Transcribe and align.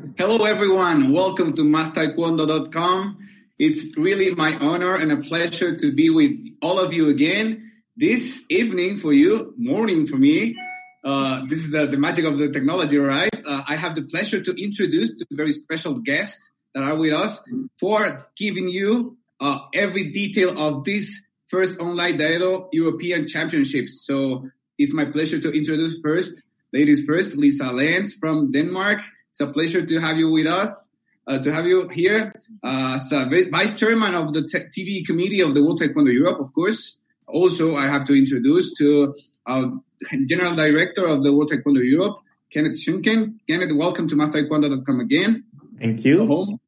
Hello, 0.00 0.44
everyone. 0.46 1.12
Welcome 1.12 1.52
to 1.54 1.62
MassTaekwondo.com. 1.62 3.18
It's 3.58 3.96
really 3.98 4.34
my 4.34 4.54
honor 4.56 4.94
and 4.94 5.12
a 5.12 5.18
pleasure 5.18 5.76
to 5.76 5.92
be 5.92 6.08
with 6.08 6.32
all 6.62 6.78
of 6.78 6.94
you 6.94 7.10
again 7.10 7.70
this 7.98 8.46
evening 8.48 8.96
for 8.96 9.12
you, 9.12 9.52
morning 9.58 10.06
for 10.06 10.16
me. 10.16 10.56
Uh, 11.04 11.44
this 11.50 11.64
is 11.64 11.70
the, 11.70 11.86
the 11.86 11.98
magic 11.98 12.24
of 12.24 12.38
the 12.38 12.50
technology, 12.50 12.96
right? 12.96 13.28
Uh, 13.44 13.62
I 13.68 13.76
have 13.76 13.94
the 13.94 14.02
pleasure 14.02 14.40
to 14.40 14.62
introduce 14.62 15.18
two 15.18 15.26
very 15.32 15.52
special 15.52 15.94
guests 15.94 16.50
that 16.74 16.82
are 16.82 16.96
with 16.96 17.12
us 17.12 17.38
for 17.78 18.26
giving 18.36 18.68
you 18.68 19.18
uh, 19.38 19.58
every 19.74 20.12
detail 20.12 20.58
of 20.58 20.84
this 20.84 21.20
first 21.48 21.78
online 21.78 22.16
Daedo 22.16 22.68
European 22.72 23.28
Championships. 23.28 24.06
So 24.06 24.48
it's 24.78 24.94
my 24.94 25.04
pleasure 25.04 25.40
to 25.40 25.50
introduce 25.50 26.00
first, 26.02 26.42
ladies 26.72 27.04
first, 27.04 27.36
Lisa 27.36 27.70
Lenz 27.70 28.14
from 28.14 28.50
Denmark. 28.50 29.00
It's 29.30 29.40
a 29.40 29.46
pleasure 29.46 29.84
to 29.84 30.00
have 30.00 30.18
you 30.18 30.30
with 30.30 30.46
us, 30.46 30.88
uh, 31.26 31.38
to 31.38 31.52
have 31.52 31.66
you 31.66 31.88
here 31.88 32.34
uh, 32.64 32.98
as 33.00 33.10
vice 33.50 33.74
chairman 33.74 34.14
of 34.14 34.32
the 34.32 34.42
TV 34.42 35.06
committee 35.06 35.40
of 35.40 35.54
the 35.54 35.62
World 35.62 35.80
Taekwondo 35.80 36.12
Europe, 36.12 36.40
of 36.40 36.52
course. 36.52 36.98
Also, 37.26 37.76
I 37.76 37.86
have 37.86 38.04
to 38.06 38.14
introduce 38.14 38.76
to 38.78 39.14
our 39.46 39.80
general 40.26 40.56
director 40.56 41.06
of 41.06 41.22
the 41.22 41.32
World 41.32 41.52
Taekwondo 41.52 41.82
Europe, 41.82 42.18
Kenneth 42.52 42.78
Schunken. 42.78 43.38
Kenneth, 43.48 43.72
welcome 43.72 44.08
to 44.08 44.16
MassTaekwondo.com 44.16 45.00
again. 45.00 45.44
Thank 45.78 46.04
you. 46.04 46.26
Home. 46.26 46.60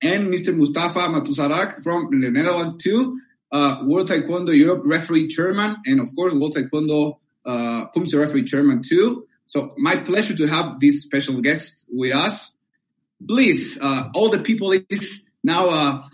And 0.00 0.28
Mr. 0.28 0.56
Mustafa 0.56 1.00
Matusarak 1.00 1.82
from 1.82 2.20
the 2.20 2.30
Netherlands 2.30 2.74
too, 2.82 3.18
uh, 3.50 3.82
World 3.84 4.08
Taekwondo 4.08 4.56
Europe 4.56 4.82
referee 4.84 5.26
chairman, 5.26 5.76
and 5.84 6.00
of 6.00 6.14
course 6.14 6.32
World 6.32 6.54
Taekwondo 6.54 7.18
uh, 7.44 7.86
referee 7.96 8.44
chairman 8.44 8.82
too. 8.82 9.26
So 9.46 9.72
my 9.78 9.96
pleasure 9.96 10.36
to 10.36 10.46
have 10.46 10.80
this 10.80 11.02
special 11.02 11.40
guest 11.40 11.84
with 11.88 12.14
us. 12.14 12.52
Please, 13.26 13.78
uh, 13.80 14.10
all 14.14 14.28
the 14.28 14.40
people 14.40 14.72
is 14.72 15.22
now 15.42 15.68
uh, 15.68 16.08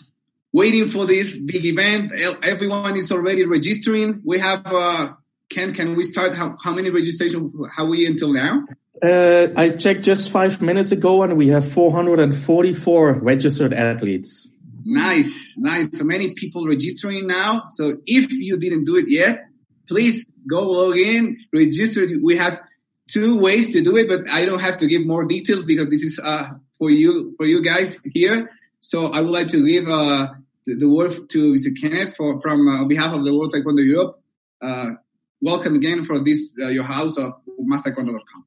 waiting 0.53 0.89
for 0.89 1.07
this 1.07 1.37
big 1.37 1.65
event. 1.65 2.13
Everyone 2.13 2.97
is 2.97 3.11
already 3.11 3.45
registering. 3.45 4.23
We 4.25 4.39
have, 4.39 4.63
uh, 4.67 5.13
can 5.49 5.75
can 5.75 5.97
we 5.97 6.05
start? 6.05 6.35
How, 6.35 6.57
how 6.63 6.73
many 6.73 6.91
registration 6.91 7.53
have 7.77 7.89
we 7.89 8.07
until 8.07 8.33
now? 8.33 8.65
Uh, 9.03 9.49
I 9.57 9.71
checked 9.71 10.03
just 10.03 10.31
five 10.31 10.63
minutes 10.63 10.93
ago, 10.93 11.25
and 11.25 11.37
we 11.37 11.49
have 11.49 11.69
444 11.69 13.21
registered 13.21 13.73
athletes. 13.75 14.49
Nice, 14.85 15.55
nice. 15.59 15.99
So 15.99 16.05
many 16.05 16.35
people 16.35 16.67
registering 16.67 17.27
now. 17.27 17.65
So 17.67 17.97
if 18.07 18.33
you 18.33 18.59
didn't 18.59 18.85
do 18.85 18.97
it 18.97 19.09
yet, 19.09 19.47
please 19.89 20.25
go 20.49 20.61
log 20.61 20.99
in, 20.99 21.39
register. 21.53 22.07
We 22.23 22.37
have 22.37 22.61
two 23.09 23.39
ways 23.39 23.73
to 23.73 23.83
do 23.83 23.97
it, 23.97 24.09
but 24.09 24.29
I 24.29 24.45
don't 24.45 24.61
have 24.61 24.77
to 24.79 24.87
give 24.87 25.07
more 25.07 25.25
details 25.25 25.65
because 25.65 25.89
this 25.89 26.03
is 26.03 26.21
uh, 26.23 26.51
for 26.79 26.91
you 26.91 27.35
for 27.37 27.47
you 27.47 27.63
guys 27.63 27.99
here. 28.05 28.51
So 28.81 29.07
I 29.07 29.21
would 29.21 29.31
like 29.31 29.49
to 29.49 29.67
give 29.67 29.89
uh, 29.89 30.29
the, 30.67 30.75
the, 30.75 30.89
word 30.89 31.29
to 31.31 31.55
Mr. 31.55 31.71
Kenneth 31.81 32.17
for, 32.17 32.41
from 32.41 32.69
uh, 32.69 32.83
on 32.83 32.89
behalf 32.89 33.15
of 33.15 33.25
the 33.25 33.35
World 33.35 33.53
Taekwondo 33.53 33.85
Europe. 33.85 34.21
Uh, 34.61 34.93
welcome 35.41 35.77
again 35.77 36.05
for 36.05 36.19
this 36.19 36.53
uh, 36.61 36.69
your 36.69 36.85
house 36.85 37.17
of 37.17 37.35
MassTaekwondo.com. 37.61 38.45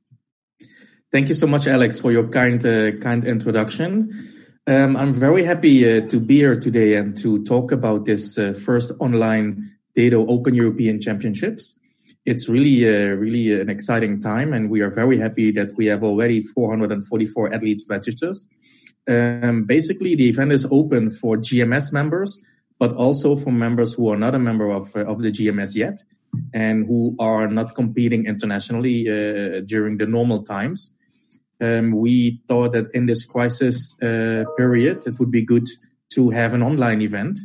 Thank 1.11 1.29
you 1.29 1.35
so 1.35 1.47
much, 1.47 1.67
Alex, 1.67 1.99
for 1.99 2.11
your 2.11 2.27
kind 2.27 2.65
uh, 2.65 2.91
kind 2.97 3.23
introduction. 3.23 4.11
Um, 4.67 4.97
I'm 4.97 5.13
very 5.13 5.43
happy 5.43 6.01
to 6.01 6.19
be 6.19 6.37
here 6.37 6.55
today 6.55 6.95
and 6.95 7.15
to 7.17 7.43
talk 7.43 7.71
about 7.71 8.05
this 8.05 8.35
first 8.65 8.91
online 8.99 9.77
Daedo 9.95 10.25
Open 10.27 10.55
European 10.55 10.99
Championships 10.99 11.79
it's 12.25 12.49
really, 12.49 12.87
uh, 12.87 13.15
really 13.15 13.59
an 13.59 13.69
exciting 13.69 14.19
time, 14.19 14.53
and 14.53 14.69
we 14.69 14.81
are 14.81 14.89
very 14.89 15.17
happy 15.17 15.51
that 15.51 15.75
we 15.77 15.85
have 15.85 16.03
already 16.03 16.41
444 16.41 17.53
athletes 17.53 17.85
registered. 17.87 18.35
Um, 19.07 19.65
basically, 19.65 20.15
the 20.15 20.29
event 20.29 20.51
is 20.51 20.67
open 20.71 21.11
for 21.11 21.37
GMS 21.37 21.93
members, 21.93 22.43
but 22.79 22.93
also 22.93 23.35
for 23.35 23.51
members 23.51 23.93
who 23.93 24.09
are 24.09 24.17
not 24.17 24.33
a 24.33 24.39
member 24.39 24.69
of 24.71 24.95
uh, 24.95 25.05
of 25.05 25.21
the 25.21 25.31
GMS 25.31 25.75
yet, 25.75 26.01
and 26.53 26.87
who 26.87 27.15
are 27.19 27.47
not 27.47 27.75
competing 27.75 28.25
internationally 28.25 29.07
uh, 29.07 29.61
during 29.61 29.97
the 29.97 30.07
normal 30.07 30.43
times. 30.43 30.97
Um, 31.61 31.91
we 31.91 32.41
thought 32.47 32.73
that 32.73 32.87
in 32.93 33.05
this 33.05 33.23
crisis 33.23 33.95
uh, 34.01 34.43
period, 34.57 35.05
it 35.07 35.19
would 35.19 35.31
be 35.31 35.43
good 35.43 35.67
to 36.13 36.31
have 36.31 36.53
an 36.55 36.63
online 36.63 37.01
event, 37.01 37.37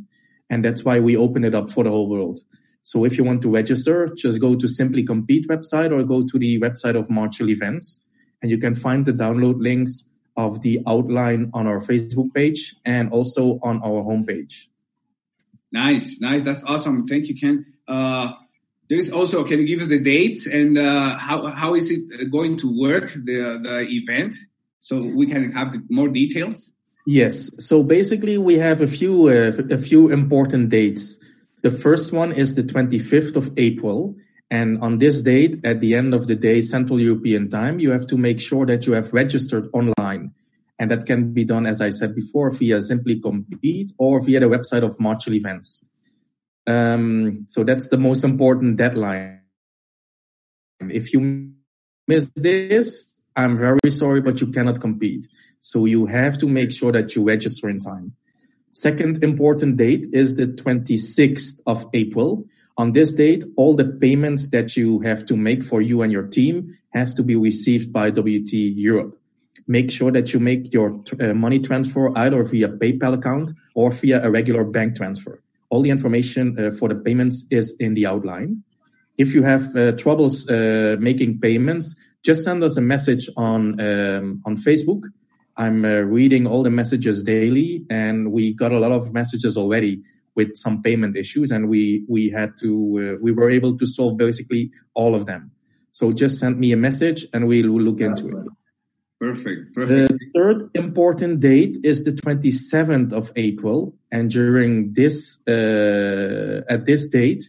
and 0.48 0.64
that's 0.64 0.84
why 0.84 0.98
we 1.00 1.16
opened 1.16 1.44
it 1.44 1.54
up 1.54 1.70
for 1.70 1.84
the 1.84 1.91
whole 1.91 2.08
world. 2.08 2.41
So 2.90 3.04
if 3.04 3.16
you 3.16 3.22
want 3.22 3.40
to 3.42 3.52
register, 3.54 4.12
just 4.16 4.40
go 4.40 4.56
to 4.56 4.66
Simply 4.66 5.04
Compete 5.04 5.46
website 5.46 5.92
or 5.92 6.02
go 6.02 6.26
to 6.26 6.36
the 6.40 6.58
website 6.58 6.96
of 6.98 7.08
Marshall 7.08 7.48
Events 7.48 8.00
and 8.42 8.50
you 8.50 8.58
can 8.58 8.74
find 8.74 9.06
the 9.06 9.12
download 9.12 9.60
links 9.60 10.10
of 10.36 10.62
the 10.62 10.80
outline 10.88 11.52
on 11.54 11.68
our 11.68 11.78
Facebook 11.78 12.34
page 12.34 12.74
and 12.84 13.12
also 13.12 13.60
on 13.62 13.80
our 13.84 14.02
homepage. 14.02 14.66
Nice, 15.70 16.20
nice. 16.20 16.42
That's 16.42 16.64
awesome. 16.64 17.06
Thank 17.06 17.28
you, 17.28 17.36
Ken. 17.36 17.64
Uh, 17.86 18.32
there 18.88 18.98
is 18.98 19.12
also, 19.12 19.44
can 19.44 19.60
you 19.60 19.68
give 19.68 19.82
us 19.82 19.86
the 19.86 20.02
dates 20.02 20.48
and 20.48 20.76
uh, 20.76 21.16
how, 21.16 21.46
how 21.46 21.76
is 21.76 21.92
it 21.92 22.02
going 22.32 22.58
to 22.58 22.76
work, 22.76 23.12
the, 23.14 23.60
the 23.62 23.86
event? 23.88 24.34
So 24.80 24.96
we 25.14 25.28
can 25.28 25.52
have 25.52 25.70
the, 25.70 25.80
more 25.90 26.08
details. 26.08 26.72
Yes. 27.06 27.50
So 27.64 27.84
basically 27.84 28.36
we 28.36 28.54
have 28.54 28.80
a 28.80 28.88
few, 28.88 29.28
uh, 29.28 29.52
a 29.70 29.78
few 29.78 30.10
important 30.10 30.70
dates. 30.70 31.19
The 31.62 31.71
first 31.71 32.12
one 32.12 32.32
is 32.32 32.54
the 32.54 32.62
25th 32.62 33.37
of 33.37 33.50
April. 33.56 34.16
And 34.50 34.78
on 34.82 34.98
this 34.98 35.22
date, 35.22 35.60
at 35.65 35.81
the 35.81 35.94
end 35.94 36.15
of 36.15 36.26
the 36.26 36.34
day, 36.34 36.62
Central 36.62 37.00
European 37.00 37.48
time, 37.48 37.78
you 37.78 37.93
have 37.93 38.06
to 38.09 38.16
make 38.16 38.41
sure 38.41 38.66
that 38.66 38.87
you 38.87 38.94
have 38.94 39.12
registered 39.12 39.69
online. 39.72 40.32
And 40.78 40.91
that 40.91 41.06
can 41.06 41.32
be 41.32 41.44
done, 41.44 41.66
as 41.66 41.81
I 41.81 41.91
said 41.91 42.15
before, 42.15 42.50
via 42.50 42.81
Simply 42.81 43.21
Compete 43.21 43.93
or 43.98 44.21
via 44.21 44.41
the 44.41 44.47
website 44.47 44.82
of 44.82 44.98
Marshall 44.98 45.34
Events. 45.34 45.84
Um, 46.66 47.47
so 47.48 47.65
that's 47.65 47.88
the 47.88 47.98
most 47.98 48.25
important 48.25 48.77
deadline. 48.77 49.42
If 50.81 51.12
you 51.12 51.53
miss 52.09 52.31
this, 52.34 53.27
I'm 53.37 53.56
very 53.56 53.91
sorry, 53.91 54.21
but 54.21 54.41
you 54.41 54.48
cannot 54.48 54.81
compete. 54.81 55.28
So 55.60 55.84
you 55.84 56.06
have 56.06 56.38
to 56.38 56.48
make 56.48 56.72
sure 56.72 56.92
that 56.92 57.15
you 57.15 57.25
register 57.25 57.69
in 57.69 57.81
time. 57.81 58.15
Second 58.72 59.22
important 59.25 59.76
date 59.76 60.06
is 60.12 60.36
the 60.36 60.47
26th 60.47 61.60
of 61.66 61.86
April. 61.92 62.44
On 62.76 62.92
this 62.92 63.12
date, 63.12 63.44
all 63.56 63.75
the 63.75 63.84
payments 63.84 64.48
that 64.48 64.76
you 64.76 65.00
have 65.00 65.26
to 65.26 65.36
make 65.36 65.64
for 65.64 65.82
you 65.82 66.03
and 66.03 66.12
your 66.12 66.26
team 66.26 66.78
has 66.92 67.12
to 67.14 67.22
be 67.22 67.36
received 67.36 67.92
by 67.92 68.10
WT 68.10 68.53
Europe. 68.53 69.19
Make 69.66 69.91
sure 69.91 70.10
that 70.12 70.32
you 70.32 70.41
make 70.41 70.72
your 70.72 71.03
uh, 71.20 71.34
money 71.34 71.59
transfer 71.59 72.16
either 72.16 72.42
via 72.44 72.69
PayPal 72.69 73.14
account 73.14 73.53
or 73.75 73.91
via 73.91 74.22
a 74.22 74.30
regular 74.30 74.64
bank 74.64 74.97
transfer. 74.97 75.42
All 75.69 75.82
the 75.82 75.91
information 75.91 76.59
uh, 76.59 76.70
for 76.70 76.88
the 76.88 76.94
payments 76.94 77.47
is 77.50 77.76
in 77.78 77.94
the 77.94 78.06
outline. 78.06 78.62
If 79.19 79.34
you 79.34 79.42
have 79.42 79.76
uh, 79.76 79.92
troubles 79.92 80.48
uh, 80.48 80.97
making 80.98 81.41
payments, 81.41 81.97
just 82.22 82.44
send 82.44 82.62
us 82.64 82.76
a 82.76 82.80
message 82.80 83.28
on 83.36 83.80
um, 83.80 84.42
on 84.44 84.56
Facebook 84.56 85.03
I'm 85.56 85.84
uh, 85.84 86.00
reading 86.00 86.46
all 86.46 86.62
the 86.62 86.70
messages 86.70 87.22
daily, 87.22 87.84
and 87.90 88.32
we 88.32 88.54
got 88.54 88.72
a 88.72 88.78
lot 88.78 88.92
of 88.92 89.12
messages 89.12 89.56
already 89.56 90.02
with 90.34 90.56
some 90.56 90.82
payment 90.82 91.16
issues, 91.16 91.50
and 91.50 91.68
we 91.68 92.04
we 92.08 92.30
had 92.30 92.56
to 92.60 92.70
uh, 93.16 93.18
we 93.20 93.32
were 93.32 93.50
able 93.50 93.76
to 93.76 93.86
solve 93.86 94.16
basically 94.16 94.70
all 94.94 95.14
of 95.14 95.26
them. 95.26 95.50
So 95.92 96.12
just 96.12 96.38
send 96.38 96.58
me 96.58 96.72
a 96.72 96.76
message, 96.76 97.26
and 97.32 97.47
we'll, 97.47 97.70
we'll 97.72 97.82
look 97.82 98.00
into 98.00 98.28
it. 98.28 98.47
Perfect. 99.20 99.74
Perfect. 99.74 100.12
The 100.12 100.30
third 100.34 100.70
important 100.74 101.41
date 101.41 101.76
is 101.84 102.04
the 102.04 102.12
27th 102.12 103.12
of 103.12 103.32
April, 103.36 103.94
and 104.10 104.30
during 104.30 104.94
this 104.94 105.42
uh, 105.46 106.62
at 106.68 106.86
this 106.86 107.08
date, 107.08 107.44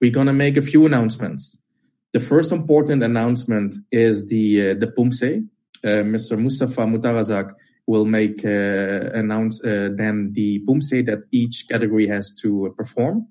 we're 0.00 0.10
gonna 0.10 0.34
make 0.34 0.56
a 0.56 0.62
few 0.62 0.84
announcements. 0.84 1.58
The 2.12 2.20
first 2.20 2.52
important 2.52 3.02
announcement 3.02 3.76
is 3.90 4.28
the 4.28 4.70
uh, 4.70 4.74
the 4.74 4.86
PUMSE, 4.86 5.48
Mr. 5.84 6.38
Mustafa 6.38 6.82
Mutarazak 6.82 7.52
will 7.86 8.04
make 8.04 8.44
uh, 8.44 9.10
announce 9.14 9.62
uh, 9.64 9.90
then 9.94 10.32
the 10.32 10.60
PUMSE 10.66 11.06
that 11.06 11.24
each 11.30 11.66
category 11.68 12.06
has 12.06 12.34
to 12.42 12.74
perform. 12.76 13.28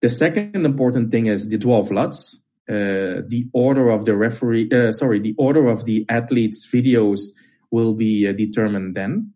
The 0.00 0.10
second 0.10 0.66
important 0.66 1.10
thing 1.10 1.26
is 1.26 1.48
the 1.48 1.58
12 1.58 1.90
lots. 1.90 2.42
Uh, 2.68 3.22
the 3.26 3.48
order 3.52 3.90
of 3.90 4.04
the 4.04 4.16
referee, 4.16 4.70
uh, 4.72 4.92
sorry, 4.92 5.18
the 5.18 5.34
order 5.38 5.68
of 5.68 5.84
the 5.84 6.04
athletes' 6.08 6.66
videos 6.66 7.20
will 7.70 7.94
be 7.94 8.28
uh, 8.28 8.32
determined 8.32 8.94
then. 8.94 9.32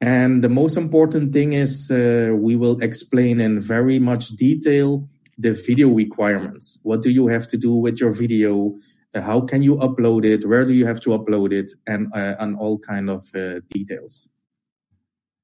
And 0.00 0.42
the 0.42 0.48
most 0.48 0.76
important 0.76 1.32
thing 1.32 1.52
is 1.52 1.88
we 1.90 2.56
will 2.56 2.80
explain 2.80 3.40
in 3.40 3.60
very 3.60 4.00
much 4.00 4.30
detail 4.30 5.08
the 5.38 5.52
video 5.52 5.88
requirements. 5.90 6.80
What 6.82 7.02
do 7.02 7.10
you 7.10 7.28
have 7.28 7.46
to 7.48 7.56
do 7.56 7.74
with 7.74 8.00
your 8.00 8.12
video? 8.12 8.74
How 9.14 9.40
can 9.40 9.62
you 9.62 9.76
upload 9.76 10.24
it? 10.24 10.48
Where 10.48 10.64
do 10.64 10.72
you 10.72 10.86
have 10.86 11.00
to 11.02 11.10
upload 11.10 11.52
it? 11.52 11.72
And 11.86 12.08
uh, 12.14 12.36
and 12.38 12.56
all 12.56 12.78
kind 12.78 13.10
of 13.10 13.24
uh, 13.34 13.60
details. 13.68 14.28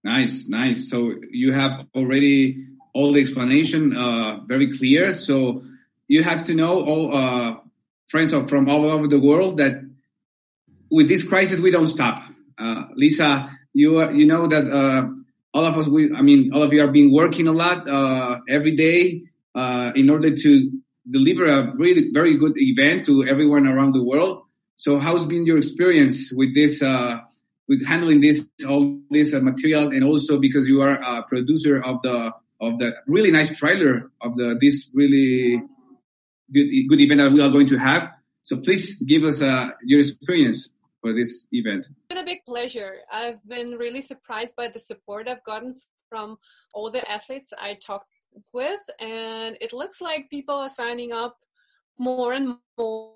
Nice 0.04 0.48
nice. 0.48 0.88
So 0.88 1.14
you 1.30 1.52
have 1.52 1.86
already 1.94 2.66
all 2.94 3.12
the 3.12 3.20
explanation 3.20 3.96
uh, 3.96 4.40
very 4.46 4.76
clear. 4.76 5.14
So 5.14 5.62
you 6.06 6.22
have 6.22 6.44
to 6.44 6.54
know 6.54 6.80
all 6.80 7.14
uh, 7.14 7.56
friends 8.08 8.30
from 8.30 8.68
all 8.68 8.86
over 8.86 9.06
the 9.06 9.20
world 9.20 9.58
that 9.58 9.82
with 10.90 11.08
this 11.08 11.22
crisis 11.22 11.60
we 11.60 11.70
don't 11.70 11.88
stop. 11.88 12.22
Uh, 12.58 12.84
Lisa, 12.96 13.50
you 13.74 14.02
you 14.12 14.26
know 14.26 14.46
that 14.48 14.66
uh, 14.70 15.08
all 15.54 15.64
of 15.64 15.76
us, 15.76 15.88
we, 15.88 16.14
I 16.14 16.22
mean, 16.22 16.52
all 16.54 16.62
of 16.62 16.72
you 16.72 16.82
are 16.82 16.88
being 16.88 17.12
working 17.12 17.48
a 17.48 17.52
lot 17.52 17.88
uh, 17.88 18.40
every 18.48 18.76
day 18.76 19.22
uh, 19.54 19.92
in 19.94 20.10
order 20.10 20.34
to 20.34 20.77
deliver 21.10 21.46
a 21.46 21.74
really 21.76 22.10
very 22.12 22.36
good 22.36 22.52
event 22.56 23.04
to 23.06 23.24
everyone 23.24 23.66
around 23.66 23.92
the 23.92 24.02
world. 24.02 24.42
So, 24.76 24.98
how's 24.98 25.26
been 25.26 25.46
your 25.46 25.58
experience 25.58 26.32
with 26.32 26.54
this, 26.54 26.82
uh, 26.82 27.18
with 27.68 27.84
handling 27.86 28.20
this 28.20 28.46
all 28.68 29.00
this 29.10 29.32
material, 29.34 29.88
and 29.88 30.04
also 30.04 30.38
because 30.38 30.68
you 30.68 30.82
are 30.82 31.00
a 31.02 31.22
producer 31.24 31.82
of 31.82 32.02
the 32.02 32.32
of 32.60 32.78
the 32.78 32.94
really 33.06 33.30
nice 33.30 33.56
trailer 33.56 34.10
of 34.20 34.36
the 34.36 34.56
this 34.60 34.90
really 34.94 35.62
good 36.52 36.68
good 36.88 37.00
event 37.00 37.20
that 37.20 37.32
we 37.32 37.40
are 37.40 37.50
going 37.50 37.66
to 37.66 37.78
have. 37.78 38.10
So, 38.42 38.56
please 38.58 39.00
give 39.02 39.24
us 39.24 39.42
uh, 39.42 39.70
your 39.84 40.00
experience 40.00 40.68
for 41.00 41.12
this 41.12 41.46
event. 41.52 41.86
It's 41.86 42.08
been 42.08 42.18
a 42.18 42.24
big 42.24 42.44
pleasure. 42.46 42.96
I've 43.12 43.46
been 43.48 43.72
really 43.72 44.00
surprised 44.00 44.54
by 44.56 44.68
the 44.68 44.80
support 44.80 45.28
I've 45.28 45.44
gotten 45.44 45.74
from 46.08 46.38
all 46.72 46.90
the 46.90 47.08
athletes 47.10 47.52
I 47.58 47.74
talked 47.74 48.06
with, 48.52 48.80
and 49.00 49.56
it 49.60 49.72
looks 49.72 50.00
like 50.00 50.30
people 50.30 50.54
are 50.54 50.68
signing 50.68 51.12
up 51.12 51.36
more 51.98 52.32
and 52.32 52.56
more 52.78 53.14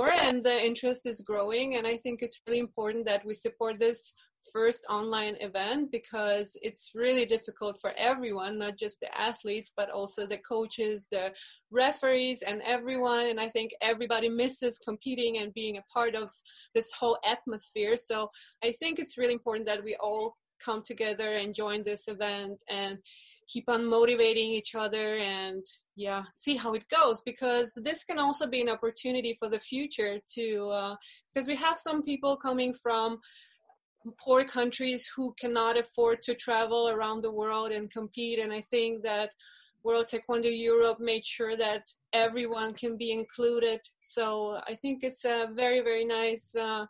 and 0.00 0.40
the 0.42 0.64
interest 0.64 1.04
is 1.04 1.20
growing 1.20 1.74
and 1.74 1.84
i 1.84 1.96
think 1.96 2.22
it's 2.22 2.40
really 2.46 2.60
important 2.60 3.04
that 3.04 3.26
we 3.26 3.34
support 3.34 3.76
this 3.80 4.14
first 4.52 4.84
online 4.88 5.36
event 5.40 5.90
because 5.90 6.56
it's 6.62 6.92
really 6.94 7.26
difficult 7.26 7.78
for 7.80 7.92
everyone, 7.96 8.58
not 8.58 8.76
just 8.76 9.00
the 9.00 9.18
athletes, 9.18 9.72
but 9.76 9.90
also 9.90 10.26
the 10.26 10.38
coaches, 10.38 11.06
the 11.10 11.32
referees, 11.70 12.42
and 12.42 12.62
everyone. 12.64 13.26
And 13.26 13.40
I 13.40 13.48
think 13.48 13.72
everybody 13.82 14.28
misses 14.28 14.78
competing 14.78 15.38
and 15.38 15.54
being 15.54 15.76
a 15.76 15.84
part 15.92 16.14
of 16.14 16.30
this 16.74 16.92
whole 16.92 17.18
atmosphere. 17.26 17.96
So 17.96 18.30
I 18.64 18.72
think 18.72 18.98
it's 18.98 19.18
really 19.18 19.34
important 19.34 19.66
that 19.66 19.84
we 19.84 19.96
all 20.00 20.36
come 20.64 20.82
together 20.82 21.36
and 21.36 21.54
join 21.54 21.82
this 21.82 22.08
event 22.08 22.60
and 22.68 22.98
keep 23.48 23.68
on 23.68 23.84
motivating 23.84 24.50
each 24.50 24.74
other 24.74 25.16
and 25.16 25.64
yeah 25.96 26.22
see 26.32 26.56
how 26.56 26.74
it 26.74 26.84
goes 26.88 27.20
because 27.22 27.72
this 27.82 28.04
can 28.04 28.18
also 28.18 28.46
be 28.46 28.60
an 28.60 28.68
opportunity 28.68 29.34
for 29.38 29.48
the 29.48 29.58
future 29.58 30.18
to 30.34 30.68
uh, 30.70 30.94
because 31.32 31.48
we 31.48 31.56
have 31.56 31.78
some 31.78 32.02
people 32.02 32.36
coming 32.36 32.74
from 32.74 33.18
poor 34.18 34.44
countries 34.44 35.08
who 35.14 35.34
cannot 35.38 35.78
afford 35.78 36.22
to 36.22 36.34
travel 36.34 36.88
around 36.88 37.22
the 37.22 37.30
world 37.30 37.72
and 37.72 37.90
compete. 37.90 38.38
And 38.38 38.52
I 38.52 38.60
think 38.60 39.02
that 39.02 39.30
World 39.82 40.06
Taekwondo 40.08 40.50
Europe 40.50 40.98
made 41.00 41.24
sure 41.24 41.56
that 41.56 41.82
everyone 42.12 42.74
can 42.74 42.96
be 42.96 43.12
included. 43.12 43.80
So 44.00 44.60
I 44.66 44.74
think 44.74 45.02
it's 45.02 45.24
a 45.24 45.48
very, 45.54 45.80
very 45.80 46.04
nice 46.04 46.54
uh, 46.56 46.86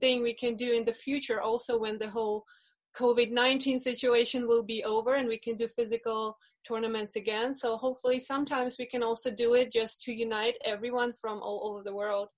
thing 0.00 0.22
we 0.22 0.34
can 0.34 0.56
do 0.56 0.72
in 0.72 0.84
the 0.84 0.92
future 0.92 1.40
also 1.40 1.78
when 1.78 1.98
the 1.98 2.10
whole 2.10 2.44
COVID 2.96 3.30
19 3.30 3.80
situation 3.80 4.46
will 4.46 4.62
be 4.62 4.84
over 4.84 5.14
and 5.14 5.28
we 5.28 5.38
can 5.38 5.56
do 5.56 5.66
physical 5.66 6.36
tournaments 6.66 7.16
again. 7.16 7.54
So 7.54 7.76
hopefully, 7.76 8.20
sometimes 8.20 8.76
we 8.78 8.86
can 8.86 9.02
also 9.02 9.30
do 9.30 9.54
it 9.54 9.72
just 9.72 10.00
to 10.02 10.12
unite 10.12 10.56
everyone 10.64 11.12
from 11.12 11.40
all 11.42 11.68
over 11.68 11.82
the 11.82 11.94
world. 11.94 12.28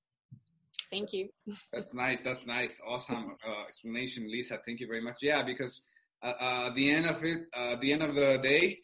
Thank 0.90 1.12
you. 1.12 1.28
That's 1.72 1.92
nice. 1.92 2.20
That's 2.20 2.46
nice. 2.46 2.80
Awesome 2.86 3.36
uh, 3.46 3.64
explanation, 3.66 4.30
Lisa. 4.30 4.58
Thank 4.64 4.80
you 4.80 4.86
very 4.86 5.02
much. 5.02 5.18
Yeah, 5.22 5.42
because 5.42 5.82
uh, 6.22 6.32
uh, 6.40 6.66
at 6.68 6.74
the 6.74 6.90
end 6.90 7.06
of 7.06 7.22
it, 7.24 7.42
uh, 7.56 7.72
at 7.72 7.80
the 7.80 7.92
end 7.92 8.02
of 8.02 8.14
the 8.14 8.38
day, 8.38 8.78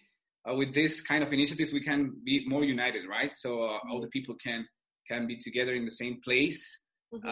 uh, 0.49 0.55
with 0.55 0.75
this 0.75 1.01
kind 1.01 1.23
of 1.23 1.33
initiatives, 1.33 1.73
we 1.73 1.83
can 1.83 2.15
be 2.25 2.45
more 2.49 2.65
united, 2.65 3.03
right? 3.09 3.33
So 3.33 3.63
uh, 3.63 3.79
all 3.91 4.01
the 4.01 4.09
people 4.09 4.35
can 4.43 4.67
can 5.09 5.27
be 5.27 5.37
together 5.37 5.75
in 5.75 5.85
the 5.85 5.91
same 5.91 6.21
place, 6.25 6.63
mm-hmm. 7.13 7.29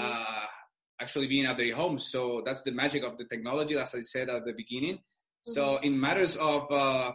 Actually 1.01 1.27
being 1.27 1.47
at 1.47 1.57
their 1.57 1.75
homes. 1.75 2.09
So 2.11 2.43
that's 2.45 2.63
the 2.63 2.73
magic 2.73 3.05
of 3.05 3.17
the 3.19 3.25
technology, 3.25 3.77
as 3.77 3.95
I 3.95 4.03
said 4.03 4.29
at 4.29 4.45
the 4.45 4.53
beginning. 4.53 4.97
Mm-hmm. 4.97 5.53
So 5.53 5.77
in 5.79 5.99
matters 5.99 6.37
of 6.37 6.71
uh, 6.71 7.13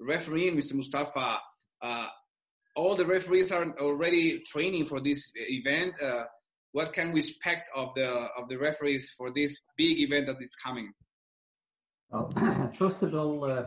refereeing, 0.00 0.56
Mr. 0.56 0.74
Mustafa, 0.74 1.38
uh, 1.82 2.06
all 2.76 2.94
the 2.94 3.06
referees 3.06 3.52
are 3.52 3.74
already 3.78 4.42
training 4.52 4.84
for 4.86 5.00
this 5.00 5.32
event 5.34 5.94
Uh, 6.02 6.24
what 6.76 6.92
can 6.92 7.10
we 7.10 7.20
expect 7.20 7.70
of 7.74 7.88
the 7.94 8.08
of 8.38 8.48
the 8.50 8.58
referees 8.58 9.10
for 9.16 9.32
this 9.32 9.58
big 9.78 9.98
event 9.98 10.26
that 10.26 10.36
is 10.42 10.54
coming? 10.56 10.92
Well, 12.10 12.30
first 12.78 13.02
of 13.02 13.14
all, 13.14 13.44
uh, 13.44 13.64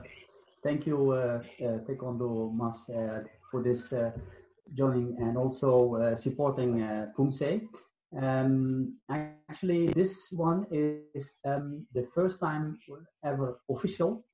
thank 0.63 0.85
you, 0.85 1.11
uh, 1.11 1.17
uh, 1.17 1.79
Taekwondo 1.85 2.53
Mas, 2.53 2.87
uh, 2.89 3.23
for 3.49 3.63
this 3.63 3.91
uh, 3.91 4.11
joining 4.75 5.17
and 5.19 5.37
also 5.37 5.95
uh, 5.95 6.15
supporting 6.15 6.83
uh, 6.83 7.07
Poomsae. 7.17 7.67
Um, 8.17 8.97
actually, 9.09 9.87
this 9.87 10.27
one 10.31 10.65
is 10.71 11.35
um, 11.45 11.85
the 11.93 12.07
first 12.15 12.39
time 12.39 12.77
ever 13.23 13.59
official 13.69 14.25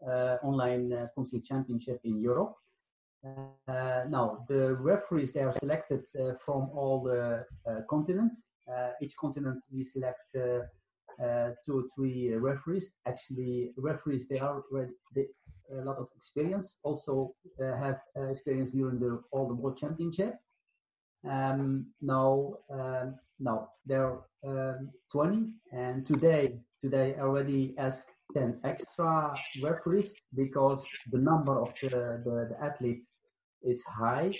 online 0.43 0.93
uh, 0.93 1.07
Poomsae 1.17 1.43
Championship 1.43 1.99
in 2.03 2.19
Europe. 2.19 2.55
now, 3.67 4.45
the 4.47 4.75
referees 4.75 5.33
they 5.33 5.41
are 5.41 5.51
selected 5.51 6.03
from 6.45 6.69
all 6.73 7.03
the 7.03 7.45
continents 7.89 8.43
uh, 8.71 8.91
each 9.01 9.15
continent 9.17 9.61
we 9.71 9.83
select 9.83 10.35
uh, 10.35 10.61
uh, 11.23 11.51
two 11.65 11.79
or 11.79 11.83
three 11.95 12.33
referees. 12.33 12.91
Actually, 13.07 13.71
referees 13.77 14.27
they 14.27 14.39
are 14.39 14.63
they, 15.13 15.27
a 15.71 15.83
lot 15.83 15.97
of 15.97 16.07
experience. 16.15 16.77
Also 16.83 17.33
have 17.59 17.99
experience 18.29 18.71
during 18.71 18.99
the 18.99 19.21
all 19.31 19.47
the 19.47 19.53
World 19.53 19.77
Championship. 19.77 20.35
Um, 21.29 21.87
now, 22.01 22.55
um, 22.71 23.15
now 23.39 23.69
there 23.85 24.19
are 24.45 24.77
um, 24.77 24.89
20, 25.11 25.47
and 25.71 26.05
today 26.05 26.59
today 26.81 27.15
I 27.17 27.21
already 27.21 27.73
asked 27.77 28.09
10 28.33 28.59
extra 28.63 29.35
referees 29.63 30.15
because 30.35 30.85
the 31.11 31.17
number 31.17 31.59
of 31.59 31.69
the, 31.81 32.21
the, 32.23 32.49
the 32.51 32.57
athletes 32.63 33.07
is 33.63 33.83
high 33.83 34.35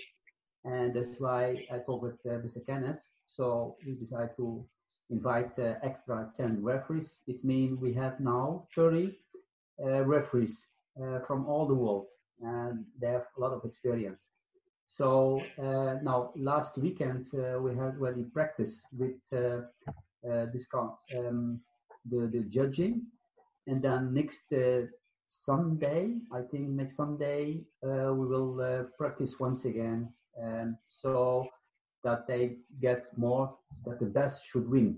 and 0.64 0.94
that's 0.96 1.20
why 1.20 1.66
I 1.72 1.78
talked 1.80 2.04
with 2.04 2.20
uh, 2.26 2.40
Mr. 2.46 2.66
Kenneth 2.66 3.04
so 3.28 3.76
we 3.86 3.96
decided 3.96 4.36
to 4.38 4.66
invite 5.10 5.58
uh, 5.60 5.76
extra 5.84 6.32
10 6.36 6.64
referees. 6.64 7.20
It 7.28 7.44
means 7.44 7.80
we 7.80 7.94
have 7.94 8.20
now 8.20 8.68
30 8.76 9.18
uh, 9.84 10.04
referees 10.06 10.68
uh, 11.02 11.20
from 11.28 11.46
all 11.46 11.68
the 11.68 11.74
world 11.74 12.08
and 12.42 12.86
they 13.00 13.08
have 13.08 13.26
a 13.38 13.40
lot 13.40 13.54
of 13.54 13.64
experience. 13.66 14.22
So 14.88 15.42
uh, 15.58 16.00
now 16.04 16.32
last 16.36 16.78
weekend 16.78 17.28
uh, 17.34 17.60
we 17.60 17.72
had 17.72 17.98
already 18.00 18.24
practice 18.24 18.84
with 18.98 19.16
uh, 19.34 19.62
this 20.24 20.68
um, 20.74 21.60
the, 22.10 22.28
the 22.28 22.46
judging 22.50 23.02
and 23.68 23.82
then 23.82 24.14
next 24.14 24.54
Sunday, 25.28 26.18
I 26.32 26.42
think 26.52 26.70
next 26.70 26.98
Sunday, 26.98 27.62
we 27.82 28.26
will 28.26 28.88
practice 28.98 29.40
once 29.40 29.66
again. 29.66 30.14
Um, 30.42 30.78
so 30.88 31.48
that 32.06 32.28
they 32.28 32.58
get 32.80 33.06
more, 33.18 33.58
that 33.86 34.00
the 34.00 34.06
best 34.06 34.46
should 34.46 34.70
win. 34.70 34.98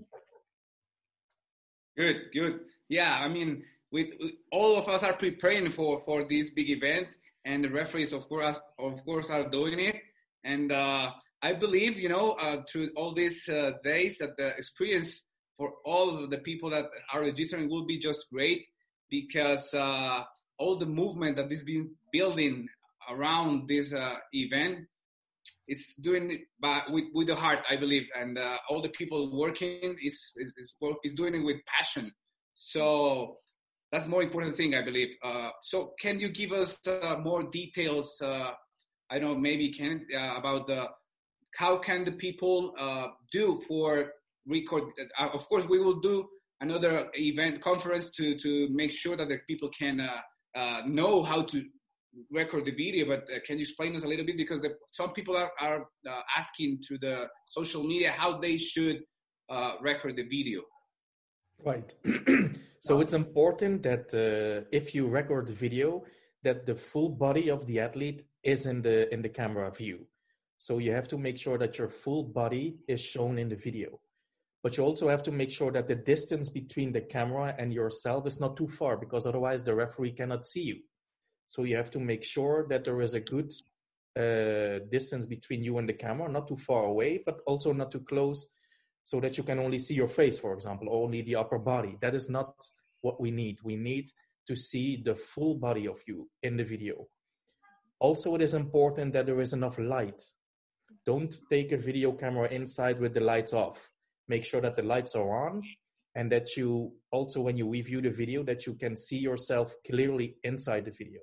Good, 1.96 2.26
good. 2.32 2.60
Yeah, 2.88 3.18
I 3.20 3.28
mean, 3.28 3.64
with, 3.90 4.08
with, 4.20 4.32
all 4.52 4.76
of 4.76 4.88
us 4.88 5.02
are 5.02 5.14
preparing 5.14 5.72
for 5.72 6.02
for 6.04 6.22
this 6.28 6.50
big 6.50 6.70
event, 6.70 7.08
and 7.48 7.64
the 7.64 7.70
referees, 7.70 8.12
of 8.12 8.28
course, 8.28 8.58
of 8.78 9.04
course, 9.04 9.30
are 9.30 9.48
doing 9.48 9.80
it. 9.80 9.96
And 10.44 10.70
uh, 10.70 11.12
I 11.42 11.54
believe, 11.54 11.98
you 11.98 12.10
know, 12.10 12.32
uh, 12.32 12.58
through 12.68 12.90
all 12.94 13.14
these 13.14 13.48
uh, 13.48 13.72
days, 13.82 14.18
that 14.18 14.36
the 14.36 14.48
experience 14.58 15.22
for 15.56 15.72
all 15.84 16.10
of 16.10 16.30
the 16.30 16.38
people 16.38 16.68
that 16.70 16.86
are 17.12 17.22
registering 17.22 17.70
will 17.70 17.86
be 17.86 17.98
just 17.98 18.26
great 18.30 18.66
because 19.10 19.72
uh, 19.72 20.22
all 20.58 20.76
the 20.76 20.86
movement 20.86 21.36
that 21.36 21.50
is 21.50 21.62
being 21.62 21.90
building 22.12 22.68
around 23.10 23.66
this 23.66 23.94
uh, 23.94 24.16
event 24.32 24.80
is 25.68 25.94
doing 26.00 26.30
it 26.30 26.40
by, 26.60 26.82
with, 26.90 27.04
with 27.14 27.28
the 27.28 27.34
heart, 27.34 27.60
I 27.70 27.76
believe, 27.76 28.06
and 28.18 28.38
uh, 28.38 28.58
all 28.68 28.82
the 28.82 28.90
people 28.90 29.38
working 29.38 29.96
is, 30.02 30.32
is, 30.36 30.52
is, 30.58 30.74
is 31.04 31.12
doing 31.14 31.34
it 31.34 31.44
with 31.44 31.56
passion. 31.66 32.12
So 32.54 33.38
that's 33.90 34.06
more 34.06 34.22
important 34.22 34.56
thing, 34.56 34.74
I 34.74 34.82
believe. 34.82 35.08
Uh, 35.24 35.50
so 35.62 35.94
can 36.00 36.20
you 36.20 36.28
give 36.28 36.52
us 36.52 36.78
uh, 36.86 37.16
more 37.22 37.42
details? 37.44 38.16
Uh, 38.20 38.52
I 39.10 39.18
don't 39.18 39.34
know 39.34 39.38
maybe 39.38 39.72
can 39.72 40.06
uh, 40.14 40.34
about 40.36 40.66
the 40.66 40.86
how 41.56 41.78
can 41.78 42.04
the 42.04 42.12
people 42.12 42.74
do 43.32 43.60
for 43.66 44.12
record? 44.46 44.84
of 45.18 45.48
course, 45.48 45.64
we 45.64 45.80
will 45.80 46.00
do 46.00 46.28
another 46.60 47.08
event 47.14 47.62
conference 47.62 48.10
to 48.10 48.36
to 48.38 48.68
make 48.70 48.92
sure 48.92 49.16
that 49.16 49.28
the 49.28 49.38
people 49.48 49.70
can 49.70 49.96
know 50.86 51.22
how 51.22 51.42
to 51.42 51.64
record 52.30 52.64
the 52.64 52.72
video, 52.72 53.06
but 53.06 53.24
uh, 53.34 53.38
can 53.46 53.58
you 53.58 53.62
explain 53.62 53.94
us 53.94 54.04
a 54.04 54.08
little 54.08 54.24
bit 54.24 54.36
because 54.36 54.60
the, 54.60 54.74
some 54.90 55.12
people 55.12 55.36
are, 55.36 55.50
are 55.60 55.86
uh, 56.08 56.20
asking 56.36 56.80
through 56.86 56.98
the 56.98 57.26
social 57.46 57.84
media 57.84 58.10
how 58.10 58.38
they 58.38 58.56
should 58.56 59.00
uh, 59.50 59.74
record 59.80 60.16
the 60.16 60.22
video. 60.24 60.62
Right. 61.64 61.92
so 62.80 63.00
it's 63.00 63.12
important 63.12 63.82
that 63.82 64.14
uh, 64.14 64.66
if 64.72 64.94
you 64.94 65.08
record 65.08 65.46
the 65.46 65.52
video, 65.52 66.04
that 66.42 66.66
the 66.66 66.74
full 66.74 67.08
body 67.08 67.50
of 67.50 67.66
the 67.66 67.80
athlete 67.80 68.22
is 68.44 68.66
in 68.66 68.82
the 68.82 69.12
in 69.12 69.22
the 69.22 69.28
camera 69.28 69.70
view. 69.70 70.06
So 70.56 70.78
you 70.78 70.92
have 70.92 71.08
to 71.08 71.18
make 71.18 71.38
sure 71.38 71.58
that 71.58 71.78
your 71.78 71.88
full 71.88 72.24
body 72.24 72.78
is 72.86 73.00
shown 73.00 73.38
in 73.38 73.48
the 73.48 73.56
video. 73.56 74.00
but 74.62 74.76
you 74.76 74.84
also 74.84 75.08
have 75.08 75.22
to 75.22 75.32
make 75.32 75.50
sure 75.50 75.70
that 75.72 75.88
the 75.88 75.94
distance 75.94 76.50
between 76.50 76.92
the 76.92 77.00
camera 77.00 77.54
and 77.58 77.72
yourself 77.72 78.26
is 78.26 78.40
not 78.40 78.56
too 78.56 78.68
far 78.68 78.96
because 78.96 79.26
otherwise 79.26 79.62
the 79.62 79.74
referee 79.74 80.12
cannot 80.12 80.44
see 80.44 80.62
you. 80.62 80.78
So 81.46 81.62
you 81.62 81.76
have 81.76 81.90
to 81.92 82.00
make 82.00 82.24
sure 82.24 82.66
that 82.68 82.84
there 82.84 83.00
is 83.00 83.14
a 83.14 83.20
good 83.20 83.52
uh, 84.16 84.84
distance 84.90 85.26
between 85.26 85.62
you 85.62 85.78
and 85.78 85.88
the 85.88 85.94
camera, 85.94 86.28
not 86.28 86.48
too 86.48 86.56
far 86.56 86.84
away, 86.84 87.22
but 87.24 87.40
also 87.46 87.72
not 87.72 87.92
too 87.92 88.00
close 88.00 88.48
so 89.08 89.20
that 89.20 89.38
you 89.38 89.42
can 89.42 89.58
only 89.58 89.78
see 89.78 89.94
your 89.94 90.12
face, 90.20 90.38
for 90.38 90.52
example, 90.52 90.86
only 90.90 91.22
the 91.22 91.34
upper 91.34 91.58
body. 91.58 91.96
That 92.02 92.14
is 92.14 92.28
not 92.28 92.52
what 93.00 93.18
we 93.18 93.30
need. 93.30 93.56
We 93.64 93.74
need 93.74 94.10
to 94.46 94.54
see 94.54 95.02
the 95.02 95.14
full 95.14 95.54
body 95.54 95.88
of 95.88 95.98
you 96.06 96.28
in 96.42 96.58
the 96.58 96.64
video. 96.64 97.06
Also, 98.00 98.34
it 98.34 98.42
is 98.42 98.52
important 98.52 99.14
that 99.14 99.24
there 99.24 99.40
is 99.40 99.54
enough 99.54 99.78
light. 99.78 100.22
Don't 101.06 101.34
take 101.48 101.72
a 101.72 101.78
video 101.78 102.12
camera 102.12 102.48
inside 102.50 103.00
with 103.00 103.14
the 103.14 103.22
lights 103.22 103.54
off. 103.54 103.78
Make 104.28 104.44
sure 104.44 104.60
that 104.60 104.76
the 104.76 104.82
lights 104.82 105.14
are 105.14 105.30
on 105.46 105.62
and 106.14 106.30
that 106.30 106.54
you 106.58 106.92
also, 107.10 107.40
when 107.40 107.56
you 107.56 107.66
review 107.66 108.02
the 108.02 108.10
video, 108.10 108.42
that 108.42 108.66
you 108.66 108.74
can 108.74 108.94
see 108.94 109.18
yourself 109.18 109.74
clearly 109.86 110.36
inside 110.44 110.84
the 110.84 110.90
video. 110.90 111.22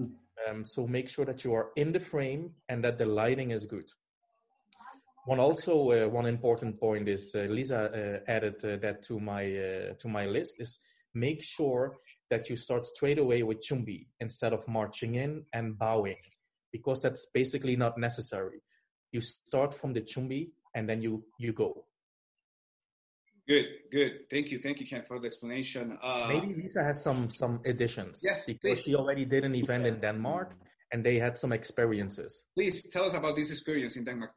Mm. 0.00 0.10
Um, 0.48 0.64
so 0.64 0.84
make 0.88 1.08
sure 1.08 1.26
that 1.26 1.44
you 1.44 1.54
are 1.54 1.70
in 1.76 1.92
the 1.92 2.00
frame 2.00 2.50
and 2.68 2.82
that 2.82 2.98
the 2.98 3.06
lighting 3.06 3.52
is 3.52 3.66
good. 3.66 3.88
One 5.26 5.40
also 5.40 5.90
uh, 5.90 6.08
one 6.08 6.26
important 6.26 6.78
point 6.78 7.08
is 7.08 7.34
uh, 7.34 7.46
Lisa 7.48 8.20
uh, 8.26 8.30
added 8.30 8.56
uh, 8.62 8.76
that 8.82 9.02
to 9.04 9.18
my 9.18 9.44
uh, 9.44 9.94
to 9.98 10.08
my 10.08 10.26
list 10.26 10.60
is 10.60 10.80
make 11.14 11.42
sure 11.42 11.96
that 12.30 12.50
you 12.50 12.56
start 12.56 12.84
straight 12.84 13.18
away 13.18 13.42
with 13.42 13.62
chumbi 13.62 14.06
instead 14.20 14.52
of 14.52 14.66
marching 14.68 15.14
in 15.14 15.44
and 15.52 15.78
bowing 15.78 16.16
because 16.72 17.00
that's 17.00 17.26
basically 17.32 17.76
not 17.76 17.96
necessary. 17.96 18.60
You 19.12 19.22
start 19.22 19.72
from 19.72 19.94
the 19.94 20.02
chumbi 20.02 20.50
and 20.74 20.88
then 20.88 21.00
you 21.00 21.24
you 21.38 21.52
go. 21.54 21.86
Good, 23.46 23.66
good. 23.92 24.12
Thank 24.30 24.50
you, 24.50 24.58
thank 24.58 24.80
you, 24.80 24.86
Ken, 24.86 25.04
for 25.06 25.20
the 25.20 25.26
explanation. 25.26 25.98
Uh, 26.02 26.26
Maybe 26.28 26.54
Lisa 26.54 26.82
has 26.82 27.02
some 27.02 27.30
some 27.30 27.60
additions. 27.64 28.20
Yes, 28.22 28.44
because 28.46 28.60
please. 28.60 28.82
she 28.84 28.94
already 28.94 29.24
did 29.24 29.44
an 29.44 29.54
event 29.54 29.86
in 29.86 30.00
Denmark 30.00 30.54
and 30.94 31.02
they 31.02 31.18
had 31.18 31.36
some 31.36 31.52
experiences. 31.52 32.44
Please 32.54 32.80
tell 32.92 33.04
us 33.04 33.14
about 33.14 33.34
this 33.34 33.50
experience 33.50 33.96
in 33.96 34.04
Denmark. 34.04 34.30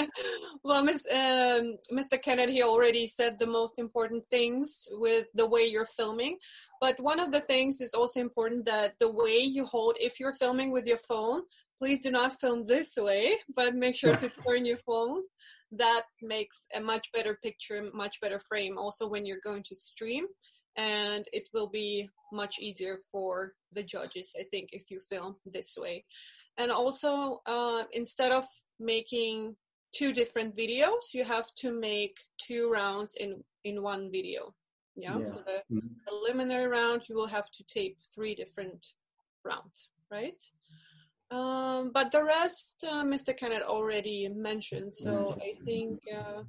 well, 0.64 0.82
Ms., 0.82 1.04
um, 1.12 1.76
Mr. 1.98 2.20
Kennedy 2.20 2.60
already 2.60 3.06
said 3.06 3.38
the 3.38 3.46
most 3.46 3.78
important 3.78 4.24
things 4.28 4.88
with 5.04 5.26
the 5.34 5.46
way 5.46 5.64
you're 5.64 5.92
filming. 6.00 6.38
But 6.80 6.96
one 6.98 7.20
of 7.20 7.30
the 7.30 7.42
things 7.52 7.80
is 7.80 7.94
also 7.94 8.18
important 8.18 8.64
that 8.64 8.94
the 8.98 9.12
way 9.12 9.38
you 9.56 9.64
hold, 9.64 9.94
if 10.00 10.18
you're 10.18 10.38
filming 10.44 10.72
with 10.72 10.86
your 10.86 11.02
phone, 11.10 11.42
please 11.78 12.02
do 12.02 12.10
not 12.10 12.32
film 12.32 12.66
this 12.66 12.96
way, 12.96 13.36
but 13.54 13.76
make 13.76 13.94
sure 13.94 14.16
to 14.16 14.28
turn 14.44 14.66
your 14.66 14.78
phone 14.78 15.22
that 15.70 16.02
makes 16.20 16.66
a 16.74 16.80
much 16.80 17.06
better 17.14 17.38
picture, 17.44 17.80
much 17.94 18.20
better 18.20 18.40
frame 18.40 18.76
also 18.76 19.06
when 19.06 19.24
you're 19.24 19.44
going 19.44 19.62
to 19.68 19.74
stream. 19.76 20.24
And 20.76 21.26
it 21.32 21.48
will 21.52 21.68
be 21.68 22.08
much 22.32 22.58
easier 22.58 22.98
for 23.10 23.54
the 23.72 23.82
judges, 23.82 24.32
I 24.38 24.44
think, 24.50 24.70
if 24.72 24.90
you 24.90 25.00
film 25.00 25.36
this 25.46 25.74
way. 25.76 26.04
And 26.56 26.70
also, 26.70 27.40
uh, 27.46 27.84
instead 27.92 28.32
of 28.32 28.44
making 28.78 29.56
two 29.94 30.12
different 30.12 30.56
videos, 30.56 31.12
you 31.14 31.24
have 31.24 31.54
to 31.56 31.72
make 31.72 32.16
two 32.38 32.70
rounds 32.70 33.14
in, 33.18 33.42
in 33.64 33.82
one 33.82 34.10
video. 34.10 34.54
Yeah. 34.96 35.18
yeah. 35.18 35.26
So 35.28 35.42
the 35.46 35.62
mm-hmm. 35.72 35.88
preliminary 36.06 36.66
round, 36.66 37.08
you 37.08 37.14
will 37.14 37.26
have 37.26 37.50
to 37.50 37.64
tape 37.64 37.98
three 38.14 38.34
different 38.34 38.86
rounds, 39.44 39.90
right? 40.10 40.42
Um, 41.30 41.92
but 41.94 42.12
the 42.12 42.22
rest, 42.22 42.84
uh, 42.86 43.04
Mr. 43.04 43.36
Kennett 43.36 43.62
already 43.62 44.28
mentioned. 44.28 44.94
So 44.94 45.38
I 45.40 45.54
think, 45.64 46.00
uh, 46.14 46.42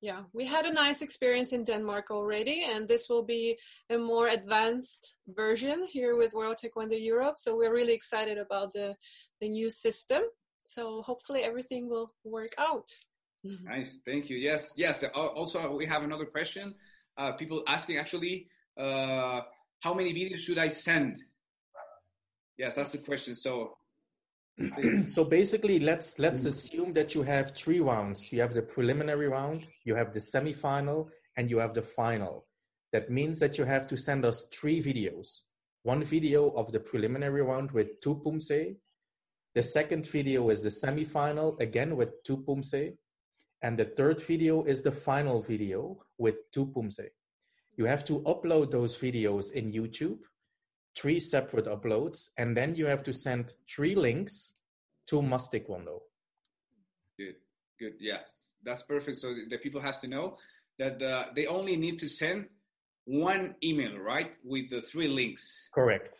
yeah, 0.00 0.22
we 0.32 0.44
had 0.46 0.64
a 0.64 0.72
nice 0.72 1.02
experience 1.02 1.52
in 1.52 1.64
Denmark 1.64 2.10
already, 2.10 2.64
and 2.64 2.86
this 2.86 3.08
will 3.08 3.24
be 3.24 3.58
a 3.90 3.98
more 3.98 4.28
advanced 4.28 5.14
version 5.26 5.86
here 5.90 6.16
with 6.16 6.34
World 6.34 6.56
Taekwondo 6.62 7.00
Europe. 7.00 7.36
So 7.36 7.56
we're 7.56 7.72
really 7.72 7.94
excited 7.94 8.38
about 8.38 8.72
the 8.72 8.96
the 9.40 9.48
new 9.48 9.70
system. 9.70 10.22
So 10.64 11.02
hopefully 11.02 11.42
everything 11.42 11.88
will 11.88 12.12
work 12.24 12.54
out. 12.58 12.88
Nice, 13.64 13.98
thank 14.04 14.28
you. 14.28 14.36
Yes, 14.36 14.72
yes. 14.76 15.02
Also, 15.14 15.76
we 15.76 15.86
have 15.86 16.02
another 16.02 16.26
question. 16.26 16.74
Uh, 17.16 17.32
people 17.32 17.62
asking 17.66 17.96
actually, 17.96 18.48
uh, 18.78 19.40
how 19.80 19.94
many 19.94 20.12
videos 20.12 20.38
should 20.38 20.58
I 20.58 20.68
send? 20.68 21.22
Yes, 22.58 22.74
that's 22.74 22.90
the 22.90 22.98
question. 22.98 23.34
So 23.34 23.77
so 25.06 25.24
basically, 25.24 25.78
let's 25.78 26.18
let's 26.18 26.44
assume 26.44 26.92
that 26.94 27.14
you 27.14 27.22
have 27.22 27.52
three 27.52 27.80
rounds. 27.80 28.32
You 28.32 28.40
have 28.40 28.54
the 28.54 28.62
preliminary 28.62 29.28
round, 29.28 29.66
you 29.84 29.94
have 29.94 30.12
the 30.12 30.18
semifinal, 30.18 31.08
and 31.36 31.50
you 31.50 31.58
have 31.58 31.74
the 31.74 31.82
final. 31.82 32.46
That 32.92 33.10
means 33.10 33.38
that 33.38 33.58
you 33.58 33.64
have 33.64 33.86
to 33.88 33.96
send 33.96 34.24
us 34.24 34.46
three 34.52 34.82
videos. 34.82 35.42
One 35.82 36.02
video 36.02 36.50
of 36.50 36.72
the 36.72 36.80
preliminary 36.80 37.42
round 37.42 37.70
with 37.70 38.00
two 38.00 38.16
pumse. 38.16 38.76
The 39.54 39.62
second 39.62 40.06
video 40.06 40.50
is 40.50 40.62
the 40.62 40.70
semifinal, 40.70 41.60
again 41.60 41.96
with 41.96 42.22
two 42.24 42.38
pumse. 42.38 42.96
And 43.62 43.78
the 43.78 43.84
third 43.84 44.20
video 44.20 44.64
is 44.64 44.82
the 44.82 44.92
final 44.92 45.40
video 45.40 45.98
with 46.16 46.36
two 46.52 46.66
pumse. 46.66 47.08
You 47.76 47.84
have 47.84 48.04
to 48.06 48.20
upload 48.20 48.72
those 48.72 48.96
videos 48.96 49.52
in 49.52 49.72
YouTube 49.72 50.18
three 50.96 51.20
separate 51.20 51.66
uploads, 51.66 52.30
and 52.36 52.56
then 52.56 52.74
you 52.74 52.86
have 52.86 53.02
to 53.04 53.12
send 53.12 53.52
three 53.68 53.94
links 53.94 54.54
to 55.08 55.22
Mas 55.22 55.48
Taekwondo. 55.48 56.00
Good, 57.16 57.36
good. 57.78 57.94
Yes, 58.00 58.54
that's 58.64 58.82
perfect. 58.82 59.18
So 59.18 59.34
the 59.48 59.58
people 59.58 59.80
have 59.80 60.00
to 60.00 60.08
know 60.08 60.36
that 60.78 61.02
uh, 61.02 61.26
they 61.34 61.46
only 61.46 61.76
need 61.76 61.98
to 61.98 62.08
send 62.08 62.46
one 63.04 63.54
email, 63.64 63.98
right, 63.98 64.32
with 64.44 64.70
the 64.70 64.82
three 64.82 65.08
links. 65.08 65.68
Correct. 65.74 66.16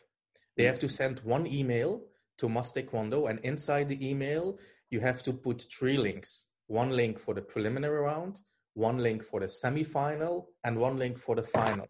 They 0.56 0.64
have 0.64 0.78
to 0.80 0.88
send 0.88 1.20
one 1.20 1.46
email 1.46 2.02
to 2.38 2.48
Mas 2.48 2.72
Taekwondo, 2.72 3.28
and 3.28 3.38
inside 3.40 3.88
the 3.88 4.08
email, 4.08 4.58
you 4.90 5.00
have 5.00 5.22
to 5.25 5.32
put 5.32 5.66
three 5.78 5.98
links. 5.98 6.46
One 6.66 6.90
link 6.90 7.18
for 7.18 7.34
the 7.34 7.42
preliminary 7.42 8.00
round, 8.00 8.38
one 8.75 8.98
link 8.98 9.22
for 9.22 9.40
the 9.40 9.48
semi-final, 9.48 10.48
and 10.64 10.78
one 10.78 10.98
link 10.98 11.18
for 11.18 11.37
the 11.37 11.42
final. 11.42 11.87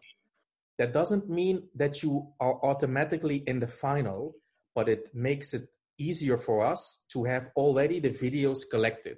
That 0.79 0.93
doesn't 0.93 1.29
mean 1.29 1.67
that 1.75 2.01
you 2.01 2.29
are 2.39 2.55
automatically 2.63 3.43
in 3.45 3.59
the 3.59 3.67
final, 3.67 4.35
but 4.73 4.87
it 4.87 5.09
makes 5.13 5.53
it 5.53 5.75
easier 5.97 6.37
for 6.37 6.65
us 6.65 7.03
to 7.11 7.25
have 7.25 7.49
already 7.57 7.99
the 7.99 8.11
videos 8.11 8.59
collected. 8.71 9.17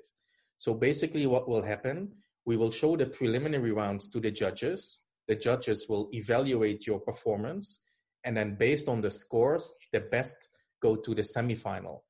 So 0.57 0.73
basically, 0.73 1.27
what 1.27 1.47
will 1.47 1.61
happen? 1.61 2.13
We 2.45 2.57
will 2.57 2.71
show 2.71 2.97
the 2.97 3.05
preliminary 3.05 3.71
rounds 3.71 4.09
to 4.09 4.19
the 4.19 4.31
judges. 4.31 5.01
The 5.27 5.35
judges 5.35 5.85
will 5.87 6.09
evaluate 6.13 6.87
your 6.87 6.99
performance. 6.99 7.79
And 8.23 8.35
then, 8.35 8.55
based 8.55 8.89
on 8.89 9.01
the 9.01 9.11
scores, 9.11 9.71
the 9.93 10.01
best 10.01 10.49
go 10.81 10.95
to 10.95 11.13
the 11.13 11.21
semifinal. 11.21 12.01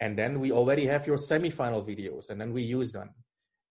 And 0.00 0.16
then 0.16 0.38
we 0.38 0.52
already 0.52 0.86
have 0.86 1.08
your 1.08 1.16
semifinal 1.16 1.84
videos, 1.84 2.30
and 2.30 2.40
then 2.40 2.52
we 2.52 2.62
use 2.62 2.92
them. 2.92 3.10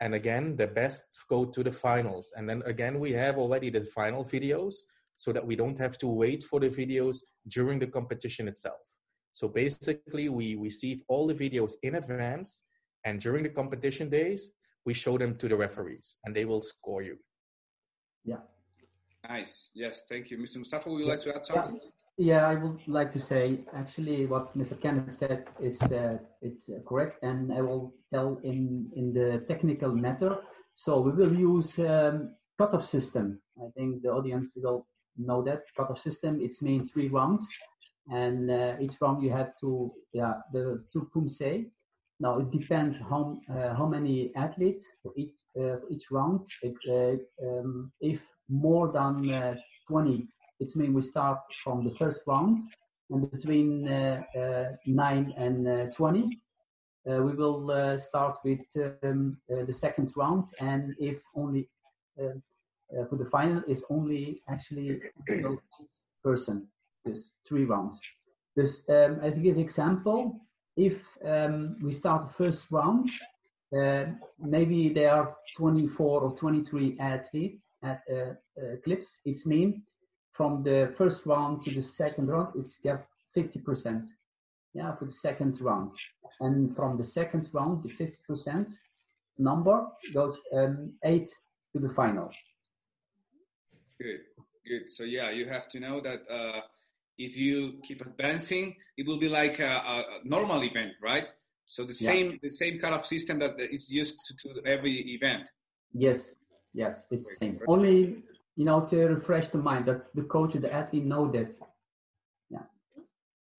And 0.01 0.13
again, 0.13 0.57
the 0.57 0.67
best 0.67 1.03
go 1.29 1.45
to 1.45 1.63
the 1.63 1.71
finals. 1.71 2.33
And 2.35 2.49
then 2.49 2.63
again, 2.65 2.99
we 2.99 3.13
have 3.13 3.37
already 3.37 3.69
the 3.69 3.85
final 3.85 4.25
videos 4.25 4.75
so 5.21 5.31
that 5.31 5.45
we 5.45 5.55
don't 5.55 5.77
have 5.77 5.99
to 5.99 6.07
wait 6.07 6.43
for 6.43 6.59
the 6.59 6.67
videos 6.67 7.17
during 7.47 7.77
the 7.77 7.85
competition 7.85 8.47
itself. 8.47 8.81
So 9.33 9.47
basically, 9.47 10.29
we 10.29 10.55
receive 10.55 11.03
all 11.07 11.27
the 11.27 11.35
videos 11.35 11.73
in 11.83 11.93
advance, 11.93 12.63
and 13.05 13.21
during 13.21 13.43
the 13.43 13.53
competition 13.61 14.09
days, 14.09 14.55
we 14.83 14.95
show 14.95 15.19
them 15.19 15.37
to 15.37 15.47
the 15.47 15.55
referees, 15.55 16.17
and 16.23 16.35
they 16.35 16.45
will 16.45 16.61
score 16.61 17.03
you. 17.03 17.17
Yeah. 18.25 18.41
Nice. 19.29 19.69
Yes. 19.75 20.01
Thank 20.09 20.31
you, 20.31 20.39
Mr. 20.39 20.57
Mustafa. 20.57 20.89
Would 20.89 21.01
you 21.01 21.05
like 21.05 21.21
to 21.21 21.35
add 21.35 21.45
something? 21.45 21.79
Yeah. 22.17 22.25
yeah 22.31 22.47
I 22.47 22.55
would 22.55 22.81
like 22.87 23.11
to 23.11 23.19
say 23.19 23.59
actually 23.75 24.25
what 24.25 24.57
Mr. 24.57 24.75
Kenneth 24.81 25.15
said 25.15 25.45
is 25.61 25.79
uh, 25.83 26.17
it's 26.41 26.67
uh, 26.67 26.79
correct, 26.89 27.21
and 27.21 27.53
I 27.53 27.61
will 27.61 27.93
tell 28.11 28.39
in 28.43 28.89
in 28.95 29.13
the 29.13 29.45
technical 29.47 29.93
matter. 29.93 30.33
So 30.73 30.99
we 30.99 31.11
will 31.11 31.35
use 31.53 31.77
um, 31.77 32.33
cutoff 32.57 32.85
system. 32.85 33.39
I 33.63 33.69
think 33.77 34.01
the 34.01 34.09
audience 34.09 34.53
will 34.55 34.87
know 35.25 35.41
that 35.43 35.63
cutoff 35.77 35.99
system. 35.99 36.39
It's 36.41 36.61
main 36.61 36.87
three 36.87 37.09
rounds, 37.09 37.47
and 38.11 38.49
uh, 38.49 38.75
each 38.79 38.95
round 39.01 39.23
you 39.23 39.31
have 39.31 39.53
to 39.61 39.93
yeah 40.13 40.33
the 40.53 40.83
two 40.91 41.09
pumse. 41.13 41.65
Now 42.19 42.39
it 42.39 42.51
depends 42.51 42.97
how 42.99 43.39
uh, 43.49 43.73
how 43.75 43.87
many 43.87 44.31
athletes 44.35 44.85
each 45.15 45.33
uh, 45.59 45.77
each 45.89 46.11
round. 46.11 46.45
It, 46.61 46.75
uh, 46.89 47.45
um, 47.45 47.91
if 47.99 48.21
more 48.49 48.91
than 48.91 49.29
uh, 49.29 49.55
20, 49.87 50.27
it 50.59 50.75
means 50.77 50.95
we 50.95 51.01
start 51.01 51.39
from 51.63 51.83
the 51.83 51.93
first 51.95 52.23
round, 52.25 52.59
and 53.09 53.29
between 53.31 53.87
uh, 53.87 54.21
nine 54.85 55.33
and 55.37 55.93
20. 55.93 56.29
we 57.05 57.33
will 57.35 57.97
start 57.97 58.37
with 58.45 58.61
um, 59.03 59.37
the 59.49 59.73
second 59.73 60.13
round, 60.15 60.45
and 60.59 60.95
if 60.99 61.17
only 61.35 61.67
uh, 62.97 63.05
for 63.05 63.15
the 63.17 63.25
final 63.25 63.63
is 63.67 63.83
only 63.89 64.41
actually 64.49 65.01
eight 65.29 65.59
person. 66.23 66.67
There's 67.03 67.33
three 67.47 67.65
rounds. 67.65 67.99
There's, 68.55 68.83
um, 68.89 69.19
I 69.23 69.29
give 69.29 69.57
example. 69.57 70.39
If 70.77 71.01
um, 71.25 71.77
we 71.81 71.91
start 71.91 72.27
the 72.27 72.33
first 72.33 72.65
round 72.71 73.09
uh, 73.73 74.05
maybe 74.37 74.89
there 74.89 75.13
are 75.13 75.35
24 75.55 76.21
or 76.21 76.35
23 76.35 76.97
athlete 76.99 77.59
at 77.83 78.01
uh, 78.11 78.15
uh, 78.15 78.75
clips. 78.83 79.19
It's 79.25 79.45
mean 79.45 79.83
from 80.33 80.63
the 80.63 80.93
first 80.97 81.25
round 81.25 81.63
to 81.65 81.71
the 81.71 81.81
second 81.81 82.27
round, 82.27 82.53
it's 82.57 82.77
get 82.77 83.05
50%. 83.35 84.07
Yeah, 84.73 84.95
for 84.95 85.05
the 85.05 85.11
second 85.11 85.59
round, 85.59 85.91
and 86.39 86.73
from 86.73 86.97
the 86.97 87.03
second 87.03 87.49
round, 87.51 87.83
the 87.83 87.89
50% 87.89 88.71
number 89.37 89.85
goes 90.13 90.37
um, 90.53 90.93
eight 91.03 91.27
to 91.73 91.79
the 91.79 91.89
final. 91.89 92.31
Good, 94.01 94.21
good. 94.67 94.89
So 94.89 95.03
yeah, 95.03 95.29
you 95.29 95.45
have 95.47 95.67
to 95.69 95.79
know 95.79 96.01
that 96.01 96.21
uh, 96.29 96.61
if 97.17 97.37
you 97.37 97.79
keep 97.83 98.01
advancing, 98.01 98.75
it 98.97 99.05
will 99.05 99.19
be 99.19 99.29
like 99.29 99.59
a, 99.59 99.65
a 99.67 100.03
normal 100.23 100.63
event, 100.63 100.93
right? 101.01 101.27
So 101.65 101.85
the 101.85 101.93
Yeah. 101.93 102.09
same 102.09 102.39
the 102.41 102.49
same 102.49 102.79
kind 102.79 102.95
of 102.95 103.05
system 103.05 103.39
that 103.39 103.59
is 103.59 103.91
used 103.91 104.19
to, 104.25 104.33
to 104.43 104.61
every 104.65 104.95
event. 105.15 105.43
Yes, 105.93 106.35
yes, 106.73 107.05
it's 107.11 107.37
same. 107.37 107.59
Only 107.67 108.23
you 108.55 108.65
know 108.65 108.81
to 108.85 108.95
refresh 109.07 109.49
the 109.49 109.59
mind 109.59 109.85
that 109.85 110.13
the 110.15 110.23
coach 110.23 110.53
the 110.53 110.73
athlete 110.73 111.05
know 111.05 111.31
that. 111.31 111.51
Yeah. 112.49 112.65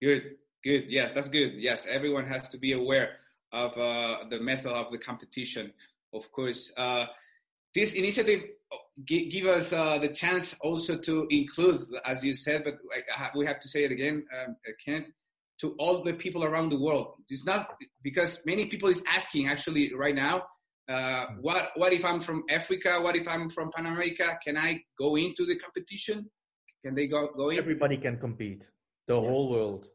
Good, 0.01 0.23
good. 0.65 0.85
Yes, 0.89 1.13
that's 1.13 1.29
good. 1.29 1.55
Yes, 1.55 1.87
everyone 1.89 2.27
has 2.27 2.49
to 2.49 2.59
be 2.59 2.73
aware 2.73 3.17
of 3.53 3.77
uh, 3.79 4.25
the 4.29 4.41
method 4.41 4.73
of 4.73 4.91
the 4.91 4.99
competition. 4.99 5.73
Of 6.13 6.31
course, 6.33 6.73
uh, 6.77 7.07
this 7.75 7.93
initiative 7.93 8.45
gi- 9.07 9.29
give 9.29 9.47
us 9.47 9.73
uh, 9.73 9.99
the 9.99 10.09
chance 10.09 10.55
also 10.61 10.97
to 10.99 11.26
include, 11.31 11.81
as 12.05 12.25
you 12.25 12.35
said, 12.35 12.64
but 12.64 12.75
like, 12.95 13.05
I 13.14 13.19
ha- 13.19 13.31
we 13.37 13.47
have 13.47 13.61
to 13.61 13.69
say 13.69 13.85
it 13.85 13.93
again, 13.93 14.25
um, 14.37 14.57
Kenneth, 14.85 15.07
to 15.61 15.75
all 15.79 16.02
the 16.02 16.14
people 16.14 16.45
around 16.45 16.71
the 16.71 16.79
world. 16.79 17.14
It's 17.29 17.45
not 17.45 17.75
because 18.02 18.41
many 18.45 18.67
people 18.67 18.88
is 18.88 19.02
asking 19.09 19.49
actually 19.49 19.93
right 19.95 20.14
now. 20.14 20.45
Uh, 20.88 21.26
what 21.41 21.71
what 21.76 21.93
if 21.93 22.05
I'm 22.05 22.21
from 22.21 22.43
Africa? 22.50 23.00
What 23.00 23.17
if 23.17 23.29
I'm 23.29 23.49
from 23.50 23.71
Pan 23.75 23.87
America? 23.87 24.37
Can 24.45 24.57
I 24.57 24.83
go 24.99 25.17
into 25.17 25.47
the 25.47 25.57
competition? 25.57 26.29
Can 26.85 26.95
they 26.95 27.07
go 27.07 27.29
go 27.37 27.50
in? 27.50 27.59
Everybody 27.59 27.97
can 27.97 28.19
compete. 28.19 28.69
The 29.07 29.14
whole 29.14 29.49
world. 29.50 29.88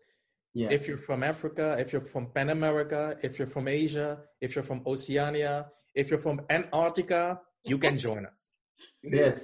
Yeah. 0.53 0.69
If 0.71 0.87
you're 0.87 0.97
from 0.97 1.21
Africa, 1.23 1.75
if 1.77 1.91
you're 1.91 2.01
from 2.01 2.27
Pan 2.33 2.49
America, 2.49 3.17
if 3.21 3.37
you're 3.37 3.47
from 3.47 3.67
Asia, 3.67 4.21
if 4.41 4.55
you're 4.55 4.63
from 4.63 4.81
Oceania, 4.87 5.67
if 5.93 6.09
you're 6.09 6.19
from 6.19 6.41
Antarctica, 6.49 7.39
you 7.67 7.77
can 7.77 7.97
join 7.97 8.25
us. 8.25 8.51
yes. 9.03 9.43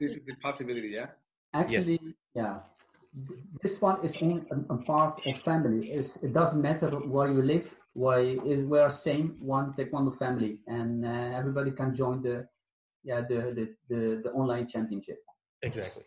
This 0.00 0.12
is 0.16 0.24
the 0.26 0.34
possibility. 0.40 0.88
Yeah. 0.88 1.06
Actually, 1.54 2.00
yeah. 2.34 2.60
This 3.62 3.80
one 3.80 4.04
is 4.04 4.20
only 4.22 4.42
a, 4.50 4.74
a 4.74 4.78
part 4.78 5.20
of 5.26 5.38
family. 5.42 5.92
It's, 5.92 6.16
it 6.16 6.32
doesn't 6.32 6.60
matter 6.60 6.88
where 6.90 7.30
you 7.30 7.42
live. 7.42 7.74
Why 7.94 8.36
we 8.42 8.78
are 8.78 8.90
same 8.90 9.36
one 9.38 9.74
taekwondo 9.74 10.16
family, 10.16 10.60
and 10.66 11.04
uh, 11.04 11.36
everybody 11.36 11.72
can 11.72 11.94
join 11.94 12.22
the 12.22 12.48
yeah 13.04 13.20
the 13.20 13.52
the 13.56 13.64
the, 13.90 14.20
the 14.24 14.30
online 14.30 14.66
championship. 14.66 15.18
Exactly. 15.62 16.04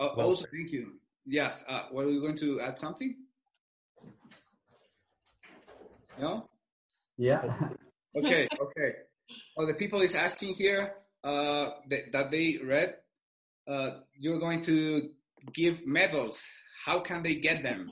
Oh, 0.00 0.14
Well 0.16 0.26
also, 0.30 0.46
thank 0.52 0.72
you. 0.72 0.94
Yes. 1.26 1.62
Uh, 1.68 1.84
were 1.92 2.08
you 2.08 2.20
going 2.20 2.36
to 2.38 2.60
add 2.60 2.76
something? 2.76 3.14
No. 6.18 6.48
Yeah. 7.16 7.42
Okay. 8.16 8.48
Okay. 8.60 8.90
Oh, 9.56 9.66
the 9.66 9.74
people 9.74 10.00
is 10.00 10.14
asking 10.14 10.54
here 10.54 10.94
uh, 11.24 11.70
that, 11.88 12.12
that 12.12 12.30
they 12.30 12.58
read. 12.62 12.94
Uh, 13.68 14.00
you're 14.16 14.40
going 14.40 14.62
to 14.62 15.10
give 15.52 15.86
medals. 15.86 16.40
How 16.84 17.00
can 17.00 17.22
they 17.22 17.34
get 17.34 17.62
them? 17.62 17.90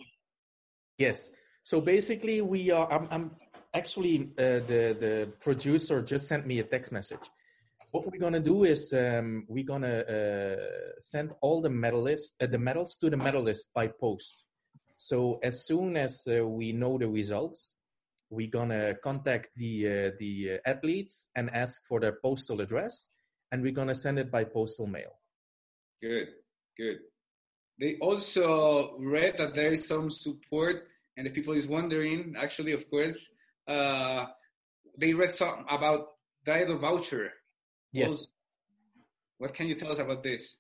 Yes. 0.99 1.31
So 1.63 1.81
basically, 1.81 2.41
we 2.41 2.71
are. 2.71 2.91
I'm, 2.91 3.09
I'm 3.11 3.31
actually 3.75 4.31
uh, 4.39 4.61
the 4.67 4.97
the 4.99 5.33
producer 5.41 6.03
just 6.03 6.27
sent 6.27 6.47
me 6.47 6.59
a 6.61 6.65
text 6.65 6.93
message. 6.93 7.31
What 7.91 8.11
we're 8.11 8.21
gonna 8.21 8.41
do 8.41 8.65
is 8.65 8.93
um, 8.93 9.45
we're 9.49 9.65
gonna 9.65 9.99
uh, 10.01 10.57
send 11.01 11.33
all 11.41 11.61
the 11.61 11.69
medalists 11.69 12.33
uh, 12.41 12.47
the 12.47 12.59
medals 12.59 12.97
to 12.97 13.11
the 13.11 13.17
medalists 13.17 13.67
by 13.75 13.89
post. 13.89 14.45
So 14.97 15.39
as 15.43 15.65
soon 15.65 15.97
as 15.97 16.27
uh, 16.27 16.47
we 16.47 16.73
know 16.73 16.99
the 16.99 17.09
results, 17.09 17.75
we're 18.31 18.51
gonna 18.51 18.95
contact 19.03 19.51
the 19.57 19.87
uh, 19.87 20.11
the 20.19 20.53
uh, 20.55 20.71
athletes 20.71 21.29
and 21.35 21.51
ask 21.51 21.85
for 21.87 22.01
their 22.01 22.19
postal 22.23 22.61
address, 22.61 23.11
and 23.51 23.63
we're 23.63 23.73
gonna 23.73 23.95
send 23.95 24.19
it 24.19 24.31
by 24.31 24.45
postal 24.45 24.87
mail. 24.87 25.19
Good. 26.03 26.29
Good. 26.77 26.99
They 27.81 27.97
also 28.01 28.97
read 28.99 29.39
that 29.39 29.55
there 29.55 29.73
is 29.73 29.87
some 29.87 30.11
support, 30.11 30.89
and 31.17 31.27
the 31.27 31.31
people 31.31 31.55
is 31.55 31.67
wondering. 31.67 32.35
Actually, 32.37 32.73
of 32.73 32.89
course, 32.91 33.31
uh, 33.67 34.27
they 34.99 35.15
read 35.15 35.33
some 35.33 35.65
about 35.71 36.09
Daedo 36.47 36.81
voucher. 36.81 37.33
Yes. 37.93 38.35
What 39.39 39.55
can 39.55 39.69
you 39.69 39.77
tell 39.77 39.93
us 39.93 39.99
about 39.99 40.23
this? 40.23 40.57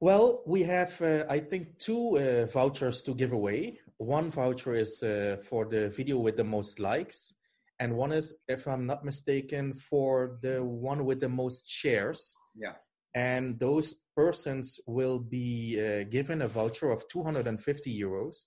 Well, 0.00 0.42
we 0.46 0.62
have, 0.64 1.00
uh, 1.00 1.24
I 1.30 1.40
think, 1.40 1.78
two 1.78 2.18
uh, 2.18 2.46
vouchers 2.46 3.02
to 3.02 3.14
give 3.14 3.32
away. 3.32 3.80
One 3.98 4.30
voucher 4.30 4.74
is 4.74 5.02
uh, 5.02 5.36
for 5.42 5.64
the 5.66 5.88
video 5.88 6.18
with 6.18 6.36
the 6.36 6.44
most 6.44 6.80
likes, 6.80 7.34
and 7.78 7.96
one 7.96 8.12
is, 8.12 8.34
if 8.48 8.66
I'm 8.66 8.86
not 8.86 9.04
mistaken, 9.04 9.74
for 9.74 10.38
the 10.42 10.62
one 10.62 11.04
with 11.04 11.20
the 11.20 11.28
most 11.28 11.68
shares. 11.68 12.34
Yeah. 12.54 12.74
And 13.14 13.58
those 13.58 13.96
persons 14.16 14.80
will 14.86 15.18
be 15.18 15.78
uh, 15.80 16.04
given 16.04 16.42
a 16.42 16.48
voucher 16.48 16.90
of 16.90 17.08
250 17.08 18.00
euros. 18.00 18.46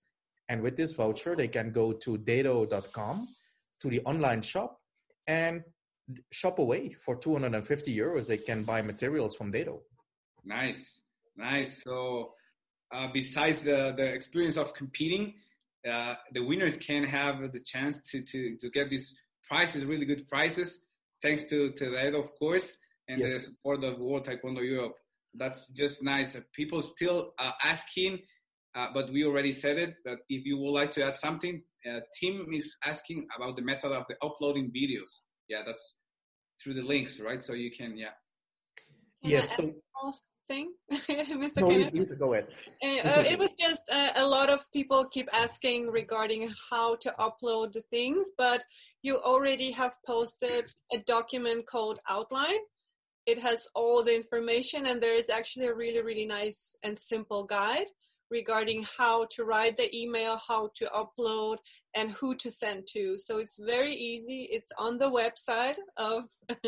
And 0.50 0.62
with 0.62 0.78
this 0.78 0.94
voucher, 0.94 1.36
they 1.36 1.48
can 1.48 1.72
go 1.72 1.94
to 1.94 2.18
daedo.com, 2.18 3.28
to 3.82 3.90
the 3.90 4.02
online 4.02 4.42
shop, 4.42 4.80
and 5.28 5.64
shop 6.32 6.60
away 6.60 6.94
for 6.94 7.16
250 7.16 7.96
euros. 7.96 8.28
They 8.28 8.38
can 8.38 8.64
buy 8.64 8.82
materials 8.82 9.36
from 9.36 9.52
Daedo. 9.52 9.80
Nice, 10.46 11.02
nice. 11.36 11.84
So, 11.84 12.34
uh, 12.94 13.08
besides 13.14 13.60
the, 13.60 13.94
the 13.96 14.06
experience 14.06 14.58
of 14.58 14.74
competing, 14.74 15.34
uh, 15.90 16.16
the 16.34 16.44
winners 16.44 16.78
can 16.78 17.04
have 17.04 17.52
the 17.54 17.60
chance 17.60 18.00
to, 18.12 18.22
to, 18.22 18.58
to 18.58 18.70
get 18.70 18.90
these 18.90 19.16
prizes, 19.48 19.86
really 19.86 20.06
good 20.06 20.28
prizes, 20.28 20.80
thanks 21.22 21.44
to, 21.46 21.72
to 21.74 21.90
that, 21.92 22.14
of 22.16 22.34
course, 22.38 22.78
and 23.08 23.22
the 23.24 23.40
support 23.40 23.84
of 23.84 24.00
World 24.00 24.26
Taekwondo 24.26 24.62
Europe. 24.64 24.96
That's 25.34 25.68
just 25.70 26.02
nice. 26.02 26.36
Uh, 26.36 26.42
People 26.54 26.82
still 26.82 27.34
uh, 27.40 27.52
asking, 27.64 28.20
uh, 28.76 28.88
but 28.94 29.12
we 29.12 29.24
already 29.26 29.54
said 29.54 29.78
it, 29.78 29.96
that 30.04 30.18
if 30.30 30.46
you 30.46 30.58
would 30.58 30.72
like 30.72 30.92
to 30.92 31.06
add 31.06 31.18
something, 31.18 31.62
uh, 31.90 32.00
Tim 32.20 32.48
is 32.54 32.76
asking 32.84 33.28
about 33.36 33.56
the 33.56 33.62
method 33.62 33.92
of 33.92 34.04
the 34.10 34.16
uploading 34.22 34.72
videos. 34.76 35.20
Yeah, 35.48 35.62
that's 35.66 35.96
through 36.62 36.74
the 36.74 36.82
links, 36.82 37.20
right? 37.20 37.42
So 37.44 37.54
you 37.54 37.72
can, 37.72 37.98
yeah. 37.98 38.10
Can 39.22 39.32
Yes, 39.32 39.54
I 39.54 39.56
so- 39.56 39.64
add 39.70 39.76
one 40.02 40.14
thing, 40.48 40.74
Mr. 40.92 41.62
No, 41.62 41.70
Kenneth? 41.70 41.94
Lisa, 41.94 42.16
go 42.16 42.34
ahead. 42.34 42.48
Uh, 42.84 42.88
uh, 42.88 43.24
it 43.26 43.38
was 43.38 43.54
just 43.60 43.84
uh, 43.92 44.12
a 44.18 44.26
lot 44.26 44.50
of 44.50 44.60
people 44.72 45.06
keep 45.06 45.30
asking 45.34 45.88
regarding 45.88 46.52
how 46.70 46.96
to 46.96 47.14
upload 47.20 47.74
the 47.74 47.84
things, 47.92 48.32
but 48.38 48.64
you 49.04 49.18
already 49.18 49.72
have 49.72 49.96
posted 50.06 50.72
a 50.94 50.98
document 51.00 51.66
called 51.66 52.00
Outline. 52.10 52.60
It 53.26 53.40
has 53.40 53.68
all 53.76 54.04
the 54.04 54.16
information, 54.16 54.88
and 54.88 55.02
there 55.02 55.16
is 55.16 55.30
actually 55.30 55.68
a 55.68 55.74
really, 55.74 56.02
really 56.02 56.26
nice 56.26 56.76
and 56.84 56.98
simple 56.98 57.44
guide 57.44 57.88
regarding 58.30 58.86
how 58.98 59.26
to 59.32 59.44
write 59.44 59.78
the 59.78 59.96
email, 59.96 60.40
how 60.48 60.70
to 60.76 60.86
upload, 60.88 61.58
and 61.96 62.12
who 62.12 62.36
to 62.36 62.52
send 62.52 62.86
to. 62.88 63.18
So 63.18 63.38
it's 63.38 63.58
very 63.58 63.94
easy. 63.94 64.48
It's 64.52 64.72
on 64.78 64.98
the 64.98 65.10
website 65.10 65.78
of 65.98 66.24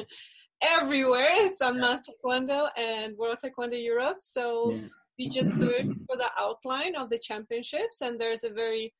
everywhere. 0.61 1.29
It's 1.47 1.61
on 1.61 1.79
Mass 1.79 2.01
Taekwondo 2.07 2.69
and 2.77 3.17
World 3.17 3.37
Taekwondo 3.43 3.81
Europe. 3.81 4.17
So 4.19 4.71
Yeah. 4.73 4.87
you 5.17 5.29
just 5.29 5.59
search 5.59 5.85
for 6.07 6.15
the 6.17 6.29
outline 6.37 6.95
of 6.95 7.09
the 7.09 7.19
championships 7.19 8.01
and 8.01 8.19
there's 8.19 8.43
a 8.43 8.49
very 8.49 8.93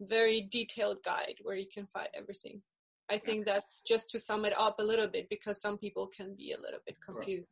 very 0.00 0.40
detailed 0.50 0.98
guide 1.04 1.36
where 1.42 1.56
you 1.56 1.66
can 1.72 1.86
find 1.86 2.08
everything 2.12 2.60
i 3.08 3.16
think 3.16 3.46
that's 3.46 3.80
just 3.82 4.10
to 4.10 4.18
sum 4.18 4.44
it 4.44 4.52
up 4.58 4.80
a 4.80 4.82
little 4.82 5.06
bit 5.06 5.28
because 5.28 5.60
some 5.60 5.78
people 5.78 6.06
can 6.08 6.34
be 6.34 6.52
a 6.52 6.60
little 6.60 6.80
bit 6.84 6.96
confused 7.00 7.50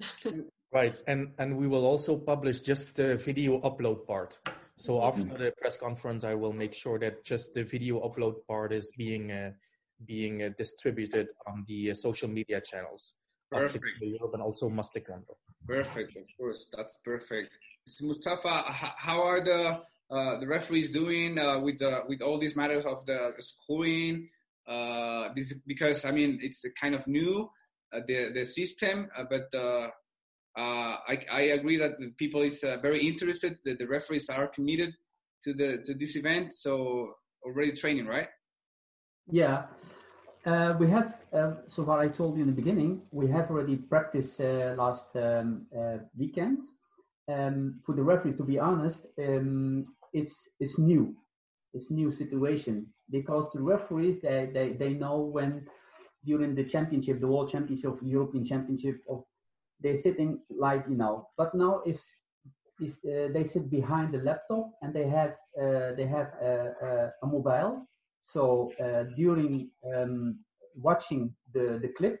Right, 0.72 1.00
and 1.06 1.32
and 1.38 1.56
we 1.56 1.68
will 1.68 1.86
also 1.86 2.18
publish 2.18 2.60
just 2.60 2.96
the 2.96 3.16
video 3.16 3.60
upload 3.60 4.06
part. 4.06 4.38
So 4.74 5.02
after 5.02 5.22
the 5.24 5.52
press 5.58 5.78
conference, 5.78 6.24
I 6.24 6.34
will 6.34 6.52
make 6.52 6.74
sure 6.74 6.98
that 6.98 7.24
just 7.24 7.54
the 7.54 7.62
video 7.62 8.00
upload 8.00 8.44
part 8.48 8.72
is 8.72 8.92
being 8.98 9.30
uh, 9.30 9.52
being 10.04 10.42
uh, 10.42 10.50
distributed 10.58 11.28
on 11.46 11.64
the 11.66 11.90
uh, 11.90 11.94
social 11.94 12.28
media 12.28 12.60
channels 12.60 13.14
Perfect. 13.50 13.84
Europe 14.00 14.34
and 14.34 14.42
also 14.42 14.68
Mas 14.68 14.90
Taekwondo. 14.90 15.36
Perfect, 15.66 16.16
of 16.16 16.24
course, 16.38 16.66
that's 16.76 16.94
perfect. 17.04 17.50
So 17.86 18.06
Mustafa, 18.06 18.62
how 18.66 19.22
are 19.22 19.40
the 19.40 19.80
uh, 20.10 20.38
the 20.38 20.46
referees 20.46 20.90
doing 20.90 21.38
uh, 21.38 21.60
with 21.60 21.78
the 21.78 22.02
with 22.08 22.22
all 22.22 22.38
these 22.38 22.56
matters 22.56 22.84
of 22.84 23.06
the 23.06 23.32
scoring? 23.38 24.28
Uh, 24.66 25.28
this, 25.36 25.54
because 25.66 26.04
I 26.04 26.10
mean, 26.10 26.40
it's 26.42 26.64
kind 26.80 26.94
of 26.94 27.06
new 27.06 27.48
uh, 27.92 28.00
the 28.06 28.30
the 28.32 28.44
system, 28.44 29.08
uh, 29.16 29.24
but 29.30 29.46
uh, 29.54 29.88
uh, 30.58 30.96
I, 31.06 31.24
I 31.30 31.40
agree 31.54 31.76
that 31.76 31.98
the 32.00 32.10
people 32.16 32.42
is 32.42 32.64
uh, 32.64 32.78
very 32.82 33.06
interested. 33.06 33.58
That 33.64 33.78
the 33.78 33.86
referees 33.86 34.28
are 34.28 34.48
committed 34.48 34.92
to 35.44 35.54
the 35.54 35.78
to 35.84 35.94
this 35.94 36.16
event, 36.16 36.52
so 36.52 37.12
already 37.44 37.72
training, 37.72 38.06
right? 38.06 38.28
Yeah. 39.30 39.64
Uh, 40.44 40.74
we 40.78 40.88
have, 40.88 41.14
uh, 41.32 41.54
so 41.68 41.84
far 41.84 41.98
I 42.00 42.08
told 42.08 42.36
you 42.36 42.42
in 42.42 42.48
the 42.48 42.54
beginning, 42.54 43.02
we 43.10 43.26
have 43.28 43.50
already 43.50 43.76
practiced 43.76 44.40
uh, 44.40 44.74
last 44.76 45.08
um, 45.16 45.66
uh, 45.76 45.98
weekend. 46.16 46.60
Um, 47.28 47.80
for 47.84 47.94
the 47.96 48.02
referees, 48.04 48.36
to 48.36 48.44
be 48.44 48.58
honest, 48.60 49.06
um, 49.18 49.84
it's 50.12 50.48
it's 50.60 50.78
new, 50.78 51.16
it's 51.74 51.90
new 51.90 52.12
situation 52.12 52.86
because 53.10 53.52
the 53.52 53.60
referees 53.60 54.20
they, 54.20 54.48
they, 54.54 54.74
they 54.74 54.94
know 54.94 55.18
when 55.18 55.66
during 56.24 56.54
the 56.54 56.62
championship, 56.62 57.20
the 57.20 57.26
World 57.26 57.50
Championship, 57.50 57.98
European 58.02 58.44
Championship, 58.44 59.00
of 59.10 59.24
they're 59.80 59.96
sitting 59.96 60.40
like 60.48 60.84
you 60.88 60.94
know, 60.96 61.28
but 61.36 61.52
now 61.52 61.82
is 61.84 62.06
is 62.80 62.98
uh, 63.04 63.28
they 63.32 63.42
sit 63.42 63.68
behind 63.70 64.14
the 64.14 64.18
laptop 64.18 64.70
and 64.82 64.94
they 64.94 65.08
have 65.08 65.30
uh, 65.60 65.92
they 65.96 66.06
have 66.06 66.28
a 66.42 67.26
mobile 67.26 67.86
so 68.26 68.72
uh, 68.82 69.04
during 69.14 69.70
um, 69.94 70.40
watching 70.74 71.32
the, 71.54 71.78
the 71.80 71.92
clip, 71.96 72.18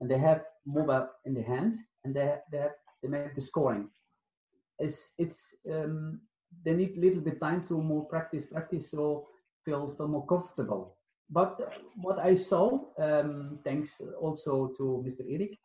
and 0.00 0.08
they 0.08 0.16
have 0.16 0.44
mobile 0.64 1.08
in 1.24 1.34
the 1.34 1.42
hand, 1.42 1.74
and 2.04 2.14
they 2.14 2.36
they, 2.52 2.58
have, 2.58 2.76
they 3.02 3.08
make 3.08 3.34
the 3.34 3.40
scoring. 3.40 3.88
It's 4.78 5.10
it's 5.18 5.40
um, 5.68 6.20
they 6.64 6.72
need 6.72 6.96
a 6.96 7.00
little 7.00 7.20
bit 7.20 7.40
time 7.40 7.66
to 7.66 7.82
more 7.82 8.04
practice 8.04 8.46
practice 8.46 8.90
so 8.90 9.26
feel 9.64 9.92
feel 9.96 10.06
more 10.06 10.26
comfortable. 10.26 10.94
But 11.30 11.58
what 11.96 12.20
I 12.20 12.34
saw, 12.34 12.78
um, 12.98 13.58
thanks 13.64 14.00
also 14.20 14.70
to 14.76 15.04
Mr. 15.04 15.22
Eric, 15.28 15.58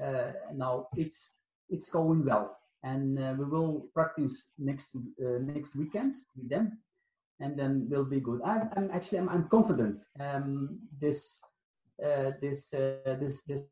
uh, 0.00 0.32
now 0.54 0.86
it's 0.96 1.28
it's 1.70 1.88
going 1.88 2.24
well, 2.24 2.56
and 2.84 3.18
uh, 3.18 3.34
we 3.36 3.46
will 3.46 3.86
practice 3.94 4.44
next 4.58 4.90
uh, 4.94 5.38
next 5.42 5.74
weekend 5.74 6.14
with 6.36 6.48
them 6.48 6.78
and 7.40 7.58
then 7.58 7.86
we'll 7.90 8.04
be 8.04 8.20
good. 8.20 8.40
I'm, 8.42 8.70
I'm 8.76 8.90
actually 8.92 9.18
I'm, 9.18 9.28
I'm 9.28 9.48
confident. 9.48 10.02
Um, 10.20 10.78
this 11.00 11.40
uh, 12.02 12.32
this 12.40 12.72
uh, 12.72 13.16
this 13.20 13.42
this. 13.42 13.62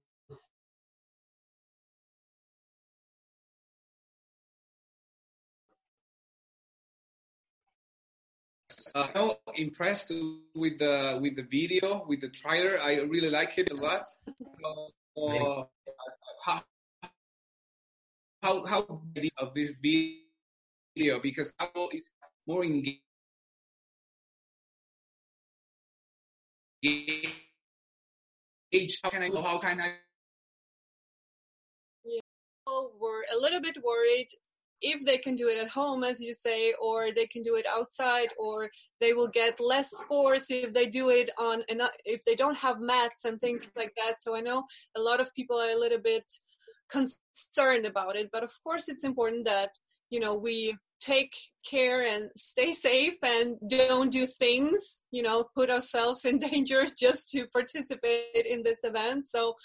Uh, 8.94 9.06
I'm 9.14 9.30
impressed 9.54 10.12
with 10.54 10.78
the 10.78 11.18
with 11.22 11.36
the 11.36 11.44
video 11.44 12.04
with 12.08 12.20
the 12.20 12.28
trailer. 12.28 12.78
I 12.80 13.00
really 13.00 13.30
like 13.30 13.58
it 13.58 13.70
a 13.70 13.74
lot. 13.74 14.02
Uh, 15.16 15.64
how 16.44 16.62
how 18.42 18.64
how 18.66 19.02
of 19.38 19.54
this 19.54 19.74
video 19.82 21.20
because 21.22 21.52
Apple 21.60 21.88
is 21.92 22.02
more 22.46 22.64
engaged 22.64 23.11
age 26.84 27.28
how 29.02 29.10
can 29.10 29.22
I 29.22 29.28
go? 29.28 29.42
How 29.42 29.58
can 29.58 29.80
I? 29.80 29.94
Yeah, 32.04 32.20
we're 33.00 33.22
a 33.32 33.40
little 33.40 33.60
bit 33.60 33.76
worried 33.84 34.28
if 34.80 35.04
they 35.04 35.18
can 35.18 35.36
do 35.36 35.48
it 35.48 35.58
at 35.58 35.70
home, 35.70 36.02
as 36.02 36.20
you 36.20 36.34
say, 36.34 36.74
or 36.82 37.12
they 37.12 37.26
can 37.26 37.42
do 37.42 37.54
it 37.54 37.66
outside, 37.70 38.30
or 38.36 38.68
they 39.00 39.12
will 39.12 39.28
get 39.28 39.60
less 39.60 39.90
scores 39.90 40.46
if 40.50 40.72
they 40.72 40.86
do 40.86 41.10
it 41.10 41.30
on, 41.38 41.62
if 42.04 42.24
they 42.24 42.34
don't 42.34 42.58
have 42.58 42.80
mats 42.80 43.24
and 43.24 43.40
things 43.40 43.70
like 43.76 43.92
that. 43.96 44.20
So 44.20 44.34
I 44.36 44.40
know 44.40 44.64
a 44.96 45.00
lot 45.00 45.20
of 45.20 45.32
people 45.34 45.56
are 45.56 45.70
a 45.70 45.78
little 45.78 46.00
bit 46.00 46.24
concerned 46.90 47.86
about 47.86 48.16
it, 48.16 48.30
but 48.32 48.42
of 48.42 48.52
course 48.64 48.88
it's 48.88 49.04
important 49.04 49.44
that, 49.44 49.70
you 50.10 50.18
know, 50.18 50.34
we 50.34 50.76
take 51.02 51.34
care 51.68 52.02
and 52.02 52.30
stay 52.36 52.72
safe 52.72 53.14
and 53.22 53.56
don't 53.68 54.10
do 54.10 54.26
things, 54.26 55.02
you 55.10 55.22
know, 55.22 55.44
put 55.54 55.70
ourselves 55.70 56.24
in 56.24 56.38
danger 56.50 56.86
just 56.98 57.30
to 57.30 57.46
participate 57.48 58.46
in 58.46 58.62
this 58.62 58.84
event. 58.84 59.26
So 59.26 59.56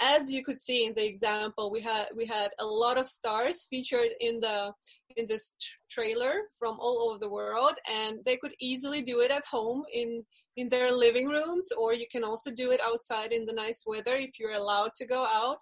as 0.00 0.30
you 0.30 0.44
could 0.44 0.60
see 0.60 0.86
in 0.86 0.94
the 0.94 1.06
example, 1.06 1.70
we 1.70 1.80
had 1.80 2.06
we 2.14 2.26
had 2.26 2.50
a 2.60 2.64
lot 2.64 2.98
of 2.98 3.08
stars 3.08 3.66
featured 3.68 4.10
in 4.20 4.40
the 4.40 4.72
in 5.16 5.26
this 5.26 5.54
trailer 5.90 6.42
from 6.58 6.76
all 6.78 7.08
over 7.08 7.18
the 7.18 7.30
world, 7.30 7.74
and 7.90 8.18
they 8.26 8.36
could 8.36 8.54
easily 8.60 9.02
do 9.02 9.20
it 9.20 9.30
at 9.30 9.44
home 9.46 9.84
in 9.92 10.22
in 10.56 10.68
their 10.68 10.90
living 10.92 11.28
rooms, 11.28 11.68
or 11.78 11.94
you 11.94 12.06
can 12.10 12.24
also 12.24 12.50
do 12.50 12.70
it 12.70 12.80
outside 12.82 13.32
in 13.32 13.46
the 13.46 13.52
nice 13.52 13.84
weather 13.86 14.16
if 14.16 14.38
you're 14.38 14.54
allowed 14.54 14.90
to 14.96 15.06
go 15.06 15.24
out. 15.24 15.58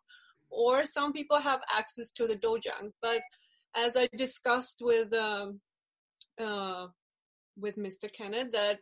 Or 0.51 0.85
some 0.85 1.13
people 1.13 1.41
have 1.41 1.61
access 1.77 2.11
to 2.13 2.27
the 2.29 2.37
dojang, 2.37 2.93
but 3.03 3.23
as 3.77 3.97
I 3.97 4.09
discussed 4.17 4.79
with 4.81 5.13
um, 5.15 5.61
uh, 6.41 6.87
with 7.57 7.77
Mr. 7.77 8.13
Kenneth, 8.13 8.51
that 8.53 8.81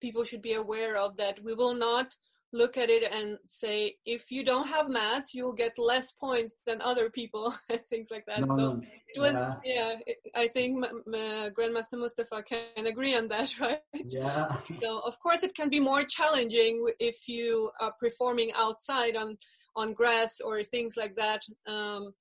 people 0.00 0.24
should 0.24 0.42
be 0.42 0.54
aware 0.54 0.96
of 0.96 1.16
that 1.16 1.42
we 1.44 1.54
will 1.54 1.74
not 1.74 2.14
look 2.52 2.76
at 2.76 2.90
it 2.90 3.10
and 3.12 3.38
say 3.46 3.96
if 4.04 4.30
you 4.30 4.44
don't 4.44 4.68
have 4.68 4.88
mats 4.88 5.32
you'll 5.32 5.54
get 5.54 5.72
less 5.78 6.12
points 6.12 6.62
than 6.66 6.82
other 6.82 7.08
people 7.08 7.54
and 7.70 7.80
things 7.88 8.08
like 8.10 8.24
that. 8.26 8.40
No, 8.40 8.56
so 8.56 8.80
it 9.08 9.18
was 9.18 9.32
yeah, 9.32 9.54
yeah 9.64 9.94
it, 10.06 10.18
i 10.34 10.46
think 10.48 10.84
m- 10.84 11.02
m- 11.14 11.50
grandmaster 11.56 11.98
mustafa 11.98 12.42
can 12.42 12.86
agree 12.86 13.14
on 13.14 13.26
that 13.28 13.48
right? 13.60 13.80
Yeah. 14.10 14.46
So 14.82 15.00
of 15.06 15.18
course 15.18 15.42
it 15.42 15.54
can 15.54 15.70
be 15.70 15.80
more 15.80 16.02
challenging 16.02 16.74
if 17.00 17.26
you 17.26 17.70
are 17.80 17.94
performing 17.98 18.50
outside 18.56 19.16
on 19.16 19.38
on 19.74 19.94
grass 19.94 20.40
or 20.44 20.62
things 20.62 20.94
like 20.96 21.14
that 21.16 21.40
um, 21.66 22.12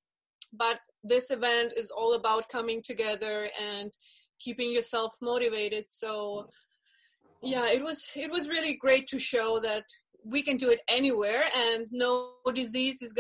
but 0.54 0.80
this 1.04 1.32
event 1.32 1.74
is 1.76 1.92
all 1.92 2.16
about 2.16 2.50
coming 2.50 2.82
together 2.84 3.50
and 3.62 3.92
keeping 4.40 4.72
yourself 4.72 5.14
motivated. 5.22 5.86
So 5.88 6.48
yeah 7.42 7.70
it 7.70 7.84
was 7.84 8.12
it 8.16 8.32
was 8.32 8.48
really 8.48 8.76
great 8.76 9.08
to 9.08 9.20
show 9.20 9.60
that 9.60 9.84
we 10.24 10.42
can 10.42 10.58
do 10.58 10.70
it 10.70 10.80
anywhere 10.88 11.44
and 11.56 11.88
no 11.92 12.34
disease 12.54 13.02
is 13.02 13.14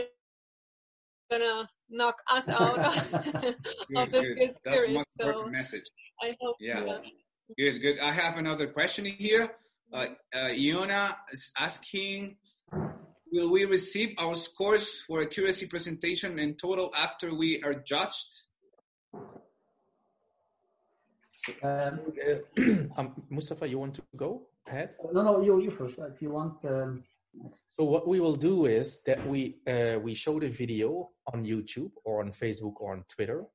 gonna 1.32 1.67
knock 1.89 2.15
us 2.32 2.48
out 2.60 2.78
of 3.96 4.12
this 4.12 4.30
good, 4.38 4.56
spirit. 4.56 5.06
so 5.10 5.46
message. 5.48 5.86
I 6.22 6.36
hope 6.39 6.58
yeah. 6.60 7.00
good 7.58 7.80
good. 7.82 8.00
I 8.00 8.12
have 8.12 8.38
another 8.38 8.67
question 8.67 9.06
here. 9.06 9.50
Uh, 9.94 10.08
uh, 10.34 10.50
Iona 10.52 11.17
is 11.34 11.52
asking 11.58 12.38
will 13.32 13.50
we 13.50 13.65
receive 13.65 14.13
our 14.17 14.36
scores 14.36 15.02
for 15.08 15.22
accuracy 15.22 15.65
presentation 15.65 16.38
in 16.39 16.56
total 16.56 16.91
after 16.96 17.34
we 17.34 17.62
are 17.63 17.74
judged? 17.74 18.32
Um, 21.63 22.00
um, 22.98 23.24
Mustafa, 23.30 23.67
you 23.67 23.80
want 23.80 23.96
to 23.96 24.04
go 24.15 24.48
ahead? 24.67 24.91
No, 25.12 25.24
no, 25.24 25.41
you, 25.41 25.62
you 25.62 25.72
first. 25.72 25.98
If 25.98 26.22
you 26.22 26.32
want. 26.32 26.63
Um... 26.65 27.04
So 27.70 27.86
what 27.86 28.08
we 28.08 28.20
will 28.20 28.36
do 28.36 28.65
is 28.65 29.02
that 29.06 29.26
we 29.26 29.56
uh, 29.65 29.98
we 30.00 30.13
show 30.13 30.39
the 30.39 30.50
video 30.50 31.10
on 31.34 31.46
YouTube 31.46 31.91
or 32.04 32.20
on 32.20 32.32
Facebook 32.32 32.74
or 32.78 32.91
on 32.91 33.06
Twitter. 33.08 33.46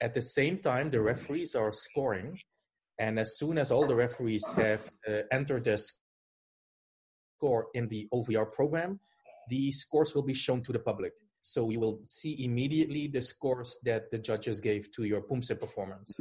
At 0.00 0.14
the 0.14 0.22
same 0.22 0.58
time, 0.58 0.90
the 0.90 1.00
referees 1.00 1.54
are 1.54 1.72
scoring, 1.72 2.38
and 2.98 3.18
as 3.18 3.38
soon 3.38 3.58
as 3.58 3.70
all 3.70 3.86
the 3.86 3.94
referees 3.94 4.44
have 4.56 4.90
uh, 5.08 5.22
entered 5.30 5.64
their 5.64 5.78
score 7.36 7.68
in 7.74 7.86
the 7.88 8.08
OVR 8.12 8.50
program, 8.50 8.98
the 9.50 9.72
scores 9.72 10.14
will 10.14 10.22
be 10.22 10.34
shown 10.34 10.62
to 10.62 10.72
the 10.72 10.78
public. 10.78 11.12
So 11.42 11.70
you 11.70 11.80
will 11.80 12.00
see 12.06 12.44
immediately 12.44 13.08
the 13.08 13.22
scores 13.22 13.78
that 13.84 14.10
the 14.10 14.18
judges 14.18 14.60
gave 14.60 14.92
to 14.92 15.04
your 15.04 15.22
POOMSE 15.22 15.58
performance. 15.58 16.18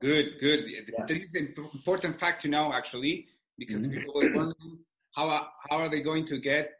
Good, 0.00 0.26
good. 0.40 0.60
Yeah. 0.66 1.04
This 1.06 1.20
is 1.20 1.34
an 1.34 1.54
important 1.74 2.18
fact 2.18 2.42
to 2.42 2.48
know, 2.48 2.72
actually, 2.72 3.26
because 3.58 3.82
mm-hmm. 3.82 3.98
people 3.98 4.22
are 4.22 4.32
wondering 4.34 4.78
how, 5.14 5.48
how 5.68 5.76
are 5.78 5.88
they 5.88 6.00
going 6.00 6.26
to 6.26 6.38
get 6.38 6.70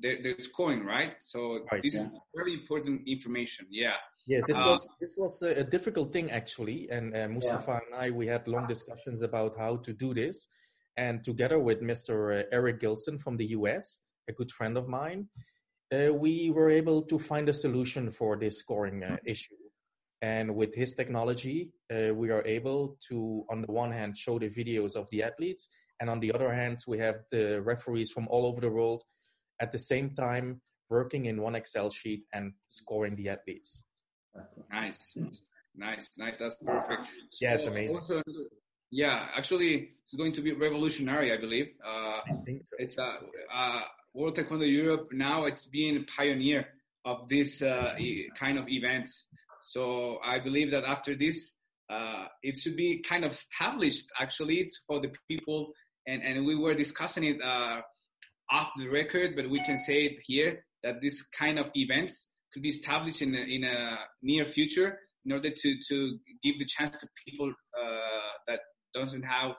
the, 0.00 0.20
the 0.22 0.34
scoring, 0.38 0.84
right? 0.84 1.14
So 1.20 1.60
right, 1.70 1.82
this 1.82 1.94
yeah. 1.94 2.02
is 2.02 2.08
very 2.34 2.54
important 2.54 3.02
information. 3.06 3.66
Yeah. 3.70 3.94
Yes, 4.26 4.42
this 4.46 4.58
uh, 4.58 4.64
was 4.66 4.90
this 5.00 5.14
was 5.16 5.42
a, 5.42 5.60
a, 5.60 5.64
difficult 5.64 6.12
thing 6.12 6.32
actually, 6.32 6.88
and 6.90 7.16
uh, 7.16 7.28
Mustafa 7.28 7.70
yeah. 7.70 7.78
and 7.86 7.94
I 7.94 8.10
we 8.10 8.26
had 8.26 8.48
long 8.48 8.66
discussions 8.66 9.22
about 9.22 9.56
how 9.56 9.76
to 9.76 9.92
do 9.92 10.12
this, 10.14 10.48
and 10.96 11.22
together 11.22 11.60
with 11.60 11.80
Mr. 11.80 12.40
Uh, 12.40 12.42
Eric 12.50 12.80
Gilson 12.80 13.18
from 13.18 13.36
the 13.36 13.46
US, 13.58 14.00
a 14.28 14.32
good 14.32 14.50
friend 14.50 14.76
of 14.76 14.88
mine, 14.88 15.28
uh, 15.94 16.12
we 16.12 16.50
were 16.50 16.70
able 16.70 17.02
to 17.02 17.18
find 17.18 17.48
a 17.48 17.54
solution 17.54 18.10
for 18.10 18.36
this 18.36 18.58
scoring 18.58 19.02
uh, 19.04 19.16
issue. 19.24 19.54
And 20.22 20.56
with 20.56 20.74
his 20.74 20.94
technology, 20.94 21.72
uh, 21.92 22.14
we 22.14 22.30
are 22.30 22.44
able 22.46 22.96
to, 23.08 23.44
on 23.50 23.62
the 23.62 23.70
one 23.70 23.92
hand, 23.92 24.16
show 24.16 24.38
the 24.38 24.48
videos 24.48 24.96
of 24.96 25.08
the 25.10 25.22
athletes, 25.22 25.68
and 26.00 26.10
on 26.10 26.20
the 26.20 26.32
other 26.32 26.52
hand, 26.52 26.78
we 26.86 26.98
have 26.98 27.16
the 27.30 27.62
referees 27.62 28.10
from 28.10 28.26
all 28.28 28.46
over 28.46 28.60
the 28.60 28.70
world 28.70 29.02
at 29.60 29.72
the 29.72 29.78
same 29.78 30.10
time 30.14 30.60
working 30.88 31.26
in 31.26 31.40
one 31.40 31.54
Excel 31.54 31.90
sheet 31.90 32.24
and 32.32 32.52
scoring 32.68 33.16
the 33.16 33.28
athletes. 33.28 33.82
Nice, 34.70 35.16
nice, 35.74 36.10
nice. 36.16 36.34
That's 36.38 36.56
perfect. 36.64 37.02
Yeah, 37.40 37.54
it's 37.54 37.66
amazing. 37.66 37.96
Also, 37.96 38.22
yeah, 38.90 39.28
actually, 39.36 39.90
it's 40.02 40.14
going 40.14 40.32
to 40.32 40.40
be 40.40 40.52
revolutionary, 40.52 41.32
I 41.32 41.38
believe. 41.38 41.68
Uh, 41.84 42.20
I 42.30 42.34
think 42.44 42.66
so. 42.66 42.76
It's 42.78 42.98
a, 42.98 43.14
uh, 43.54 43.80
World 44.16 44.36
Taekwondo 44.36 44.66
Europe 44.66 45.08
now 45.12 45.44
it's 45.44 45.66
being 45.66 45.96
a 45.98 46.04
pioneer 46.16 46.66
of 47.04 47.28
this 47.28 47.62
uh, 47.62 47.94
kind 48.38 48.58
of 48.58 48.68
events. 48.68 49.26
So 49.60 50.18
I 50.24 50.38
believe 50.38 50.70
that 50.70 50.84
after 50.84 51.14
this, 51.14 51.54
uh, 51.90 52.24
it 52.42 52.56
should 52.56 52.76
be 52.76 53.02
kind 53.02 53.24
of 53.24 53.32
established. 53.32 54.06
Actually, 54.18 54.56
it's 54.60 54.80
for 54.86 55.00
the 55.00 55.10
people, 55.30 55.72
and 56.06 56.22
and 56.22 56.46
we 56.46 56.56
were 56.56 56.74
discussing 56.74 57.24
it 57.24 57.38
uh, 57.42 57.80
off 58.50 58.70
the 58.78 58.88
record, 58.88 59.36
but 59.36 59.48
we 59.50 59.60
can 59.64 59.78
say 59.78 59.98
it 60.08 60.16
here 60.22 60.64
that 60.82 61.00
this 61.00 61.22
kind 61.38 61.58
of 61.58 61.66
events 61.74 62.28
could 62.52 62.62
be 62.62 62.70
established 62.70 63.20
in 63.22 63.34
a, 63.34 63.40
in 63.40 63.64
a 63.64 63.98
near 64.22 64.46
future 64.46 64.98
in 65.24 65.32
order 65.32 65.50
to, 65.50 65.76
to 65.88 66.18
give 66.42 66.56
the 66.58 66.64
chance 66.64 66.96
to 66.96 67.06
people 67.26 67.50
uh, 67.50 68.32
that 68.46 68.60
doesn't 68.94 69.22
have 69.22 69.52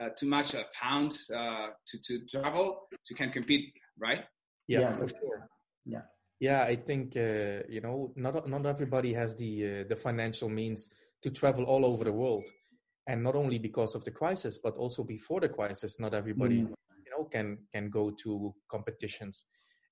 uh, 0.00 0.08
too 0.18 0.26
much 0.26 0.54
uh, 0.54 0.62
funds 0.80 1.26
uh, 1.34 1.66
to, 1.86 1.98
to 2.06 2.26
travel 2.26 2.86
to 3.06 3.14
can 3.14 3.30
compete, 3.30 3.72
right? 3.98 4.24
Yeah, 4.68 4.80
Yeah, 4.80 4.96
for 4.96 5.08
sure. 5.08 5.48
yeah. 5.84 6.02
Yeah, 6.40 6.62
I 6.64 6.76
think 6.76 7.16
uh, 7.16 7.62
you 7.68 7.80
know 7.82 8.12
not 8.16 8.48
not 8.48 8.64
everybody 8.64 9.12
has 9.12 9.36
the 9.36 9.52
uh, 9.82 9.84
the 9.88 9.96
financial 9.96 10.48
means 10.48 10.88
to 11.22 11.30
travel 11.30 11.64
all 11.64 11.84
over 11.84 12.04
the 12.04 12.12
world, 12.12 12.44
and 13.06 13.22
not 13.22 13.34
only 13.36 13.58
because 13.58 13.94
of 13.94 14.04
the 14.04 14.10
crisis, 14.10 14.56
but 14.56 14.74
also 14.76 15.04
before 15.04 15.40
the 15.40 15.50
crisis, 15.50 16.00
not 16.00 16.14
everybody 16.14 16.60
Mm. 16.62 16.72
you 17.04 17.10
know 17.12 17.24
can 17.24 17.58
can 17.74 17.90
go 17.90 18.10
to 18.22 18.54
competitions, 18.68 19.44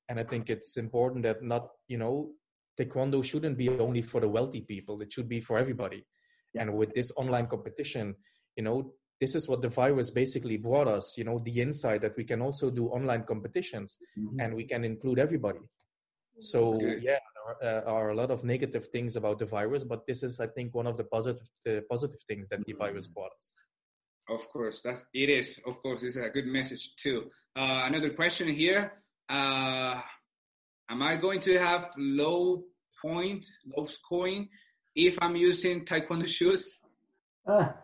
and 0.09 0.19
I 0.19 0.25
think 0.25 0.49
it's 0.49 0.77
important 0.79 1.23
that 1.25 1.43
not 1.43 1.69
you 1.87 1.99
know 1.99 2.33
taekwondo 2.81 3.23
shouldn't 3.23 3.59
be 3.59 3.69
only 3.69 4.01
for 4.03 4.21
the 4.21 4.29
wealthy 4.29 4.63
people; 4.63 5.03
it 5.03 5.13
should 5.13 5.29
be 5.29 5.41
for 5.43 5.59
everybody. 5.59 6.07
Yeah. 6.55 6.63
And 6.63 6.79
with 6.79 6.95
this 6.95 7.13
online 7.17 7.47
competition, 7.47 8.15
you 8.57 8.65
know 8.65 8.95
this 9.21 9.35
is 9.35 9.49
what 9.49 9.63
the 9.63 9.69
virus 9.69 10.11
basically 10.11 10.57
brought 10.57 10.89
us. 10.89 11.15
You 11.19 11.25
know 11.25 11.39
the 11.39 11.61
insight 11.61 12.01
that 12.03 12.17
we 12.17 12.25
can 12.25 12.41
also 12.41 12.71
do 12.71 12.87
online 12.89 13.25
competitions, 13.25 13.99
Mhm. 14.17 14.37
and 14.43 14.55
we 14.55 14.65
can 14.65 14.85
include 14.85 15.19
everybody. 15.19 15.61
So 16.41 16.75
Okay. 16.75 16.99
yeah, 17.03 17.19
there 17.35 17.47
are, 17.51 17.59
uh, 17.87 17.93
are 17.93 18.09
a 18.11 18.15
lot 18.15 18.31
of 18.31 18.45
negative 18.45 18.87
things 18.89 19.17
about 19.17 19.39
the 19.39 19.47
virus, 19.47 19.83
but 19.85 20.07
this 20.07 20.23
is, 20.23 20.39
I 20.41 20.47
think, 20.47 20.75
one 20.75 20.87
of 20.87 20.97
the 20.97 21.05
positive 21.05 21.47
the 21.65 21.83
positive 21.91 22.21
things 22.29 22.49
that 22.51 22.65
the 22.65 22.75
virus 22.75 23.07
brought 23.09 23.33
us. 23.39 23.55
Of 24.29 24.49
course, 24.51 24.81
that's 24.83 25.05
it 25.15 25.29
is. 25.31 25.59
Of 25.67 25.81
course, 25.83 26.03
it's 26.03 26.17
a 26.17 26.31
good 26.31 26.47
message 26.47 26.95
too. 26.97 27.31
Uh, 27.57 27.83
another 27.91 28.11
question 28.11 28.47
here: 28.49 28.83
uh, 29.29 30.01
Am 30.91 31.03
I 31.03 31.17
going 31.17 31.41
to 31.41 31.59
have 31.59 31.91
low 31.99 32.65
point, 33.03 33.45
low 33.77 33.87
scoring, 33.87 34.49
if 34.95 35.19
I'm 35.21 35.37
using 35.37 35.85
taekwondo 35.85 36.27
shoes? 36.27 36.63
Ah, 37.47 37.75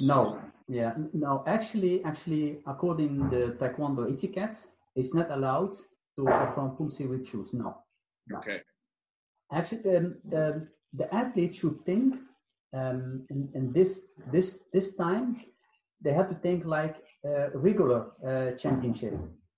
no, 0.00 0.40
yeah, 0.72 0.92
no. 1.12 1.44
Actually, 1.46 2.02
actually, 2.04 2.58
according 2.66 3.28
the 3.30 3.56
Taekwondo 3.60 4.12
etiquette, 4.12 4.56
it's 4.96 5.14
not 5.14 5.30
allowed 5.30 5.76
to 6.16 6.24
perform 6.24 6.76
pumsi 6.76 7.08
with 7.08 7.26
shoes. 7.26 7.52
No, 7.52 7.76
no. 8.28 8.38
Okay. 8.38 8.60
Actually, 9.52 9.96
um, 9.96 10.16
um, 10.34 10.68
the 10.94 11.14
athlete 11.14 11.54
should 11.54 11.84
think, 11.84 12.14
um, 12.74 13.26
in, 13.30 13.48
in 13.54 13.72
this 13.72 14.00
this 14.32 14.60
this 14.72 14.94
time, 14.94 15.40
they 16.00 16.12
have 16.12 16.28
to 16.28 16.34
think 16.34 16.64
like 16.64 16.96
uh, 17.24 17.50
regular 17.54 18.06
uh, 18.26 18.56
championship. 18.56 19.14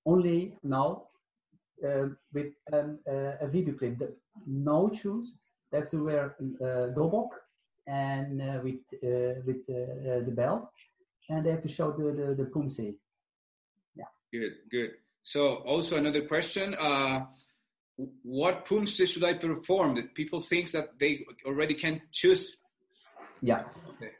Only 0.06 0.56
now, 0.62 1.04
uh, 1.86 2.06
with 2.32 2.52
um, 2.72 2.98
uh, 3.08 3.32
a 3.40 3.48
video 3.48 3.74
clip, 3.74 3.98
the, 3.98 4.14
no 4.46 4.90
shoes. 4.92 5.32
They 5.70 5.78
have 5.78 5.90
to 5.90 6.04
wear 6.04 6.36
uh, 6.60 6.94
dobok 6.94 7.30
and 7.86 8.40
uh, 8.40 8.60
with 8.62 8.80
uh, 9.02 9.40
with 9.44 9.66
the 9.66 10.32
belt, 10.34 10.70
and 11.28 11.44
they 11.44 11.50
have 11.50 11.62
to 11.62 11.68
show 11.68 11.92
the 11.92 12.04
the, 12.12 12.34
the 12.34 12.50
Yeah. 13.94 14.04
Good, 14.32 14.52
good. 14.70 14.90
So 15.22 15.56
also 15.66 15.96
another 15.96 16.26
question: 16.26 16.74
uh, 16.78 17.26
What 18.22 18.66
pumse 18.66 19.06
should 19.06 19.24
I 19.24 19.34
perform? 19.34 19.94
That 19.96 20.14
people 20.14 20.40
think 20.40 20.70
that 20.72 20.98
they 20.98 21.24
already 21.46 21.74
can 21.74 22.02
choose. 22.12 22.56
Yeah. 23.40 23.64
Okay. 23.90 24.12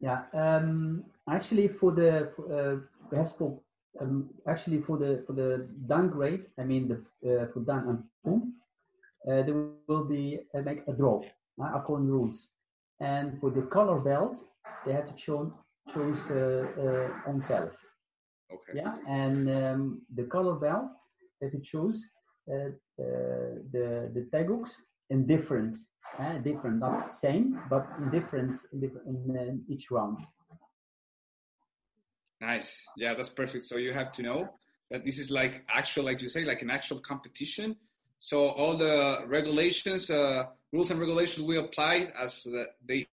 Yeah. 0.00 0.22
Um, 0.34 1.04
actually, 1.28 1.68
for 1.68 1.92
the 1.92 2.32
for, 2.36 2.44
uh, 2.52 3.16
have 3.16 3.28
spoke, 3.28 3.62
um, 4.00 4.30
actually 4.48 4.80
for 4.80 4.98
the 4.98 5.22
for 5.26 5.32
the 5.32 5.68
downgrade, 5.86 6.46
I 6.58 6.64
mean 6.64 6.88
the 6.88 6.96
uh, 7.42 7.46
for 7.52 7.60
Dan 7.60 7.84
and 7.88 8.02
Pum, 8.24 8.54
uh, 9.28 9.42
there 9.42 9.54
will 9.86 10.04
be 10.04 10.40
uh, 10.54 10.60
make 10.60 10.82
a 10.88 10.92
draw 10.92 11.22
uh, 11.62 11.70
according 11.74 12.08
rules, 12.08 12.48
and 13.00 13.38
for 13.40 13.50
the 13.50 13.62
color 13.62 14.00
belt, 14.00 14.44
they 14.84 14.92
have 14.92 15.06
to 15.06 15.18
show 15.18 15.52
choose 15.92 16.20
uh, 16.30 16.66
uh, 16.78 17.30
on 17.30 17.42
self. 17.42 17.72
Okay. 18.52 18.80
Yeah, 18.80 18.96
and 19.08 19.48
um, 19.50 20.02
the 20.14 20.24
color 20.24 20.54
belt 20.54 20.90
that 21.40 21.52
to 21.52 21.60
choose 21.60 22.04
uh, 22.50 22.54
uh, 22.54 22.68
the 23.72 24.10
the 24.14 24.28
taguks 24.32 24.72
in 25.10 25.26
different, 25.26 25.78
uh, 26.18 26.38
different, 26.38 26.78
not 26.78 27.06
same, 27.06 27.60
but 27.68 27.86
in 27.98 28.10
different 28.10 28.58
in, 28.72 29.36
in 29.36 29.64
each 29.68 29.90
round. 29.90 30.18
Nice. 32.40 32.74
Yeah, 32.96 33.14
that's 33.14 33.28
perfect. 33.28 33.64
So 33.66 33.76
you 33.76 33.92
have 33.92 34.10
to 34.12 34.22
know 34.22 34.50
that 34.90 35.04
this 35.04 35.18
is 35.18 35.30
like 35.30 35.64
actual, 35.72 36.04
like 36.04 36.20
you 36.20 36.28
say, 36.28 36.44
like 36.44 36.60
an 36.60 36.70
actual 36.70 36.98
competition. 36.98 37.76
So 38.18 38.48
all 38.48 38.76
the 38.76 39.24
regulations, 39.26 40.10
uh, 40.10 40.44
rules 40.72 40.90
and 40.90 41.00
regulations 41.00 41.46
we 41.46 41.58
apply 41.58 42.12
as 42.20 42.42
the, 42.42 42.66
they 42.86 43.06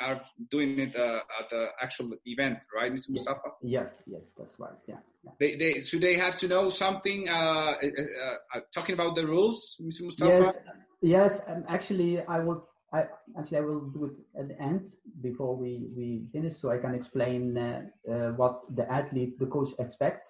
are 0.00 0.20
doing 0.50 0.78
it 0.78 0.96
uh, 0.96 1.20
at 1.40 1.50
the 1.50 1.68
actual 1.80 2.10
event, 2.26 2.58
right, 2.74 2.92
Mr. 2.92 3.10
Mustafa? 3.10 3.50
Yes, 3.62 4.02
yes, 4.06 4.32
that's 4.36 4.54
right. 4.58 4.74
Yeah, 4.86 4.96
yeah. 5.24 5.30
They, 5.40 5.56
they 5.56 5.80
should 5.80 6.00
they 6.00 6.14
have 6.14 6.38
to 6.38 6.48
know 6.48 6.68
something? 6.70 7.28
Uh, 7.28 7.32
uh, 7.32 8.34
uh, 8.54 8.60
talking 8.74 8.94
about 8.94 9.16
the 9.16 9.26
rules, 9.26 9.76
Mr. 9.80 10.02
Mustafa. 10.02 10.32
Yes, 10.32 10.58
yes. 11.00 11.40
Um, 11.46 11.64
actually, 11.68 12.22
I 12.26 12.40
will. 12.40 12.68
I 12.92 13.06
actually 13.38 13.58
I 13.58 13.62
will 13.62 13.90
do 13.90 14.04
it 14.04 14.40
at 14.40 14.48
the 14.48 14.62
end 14.62 14.94
before 15.20 15.56
we 15.56 15.88
we 15.96 16.26
finish, 16.32 16.56
so 16.56 16.70
I 16.70 16.78
can 16.78 16.94
explain 16.94 17.58
uh, 17.58 17.82
uh, 18.10 18.28
what 18.32 18.62
the 18.74 18.90
athlete, 18.90 19.38
the 19.38 19.46
coach 19.46 19.70
expects. 19.78 20.28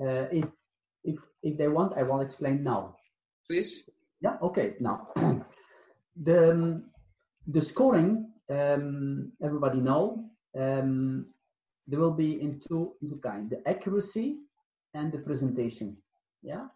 Uh, 0.00 0.26
if 0.32 0.44
if 1.04 1.18
if 1.42 1.58
they 1.58 1.68
want, 1.68 1.96
I 1.96 2.02
will 2.02 2.20
explain 2.20 2.62
now. 2.64 2.96
Please. 3.46 3.82
Yeah. 4.20 4.36
Okay. 4.42 4.74
Now, 4.80 5.08
the 6.16 6.50
um, 6.52 6.84
the 7.46 7.60
scoring. 7.60 8.32
Um, 8.50 9.32
everybody 9.42 9.80
know. 9.80 10.24
Um, 10.58 11.26
there 11.86 12.00
will 12.00 12.12
be 12.14 12.40
in 12.40 12.60
two, 12.68 12.92
two 13.08 13.20
kind: 13.22 13.50
the 13.50 13.66
accuracy 13.68 14.38
and 14.94 15.12
the 15.12 15.18
presentation. 15.18 15.96
Yeah. 16.42 16.66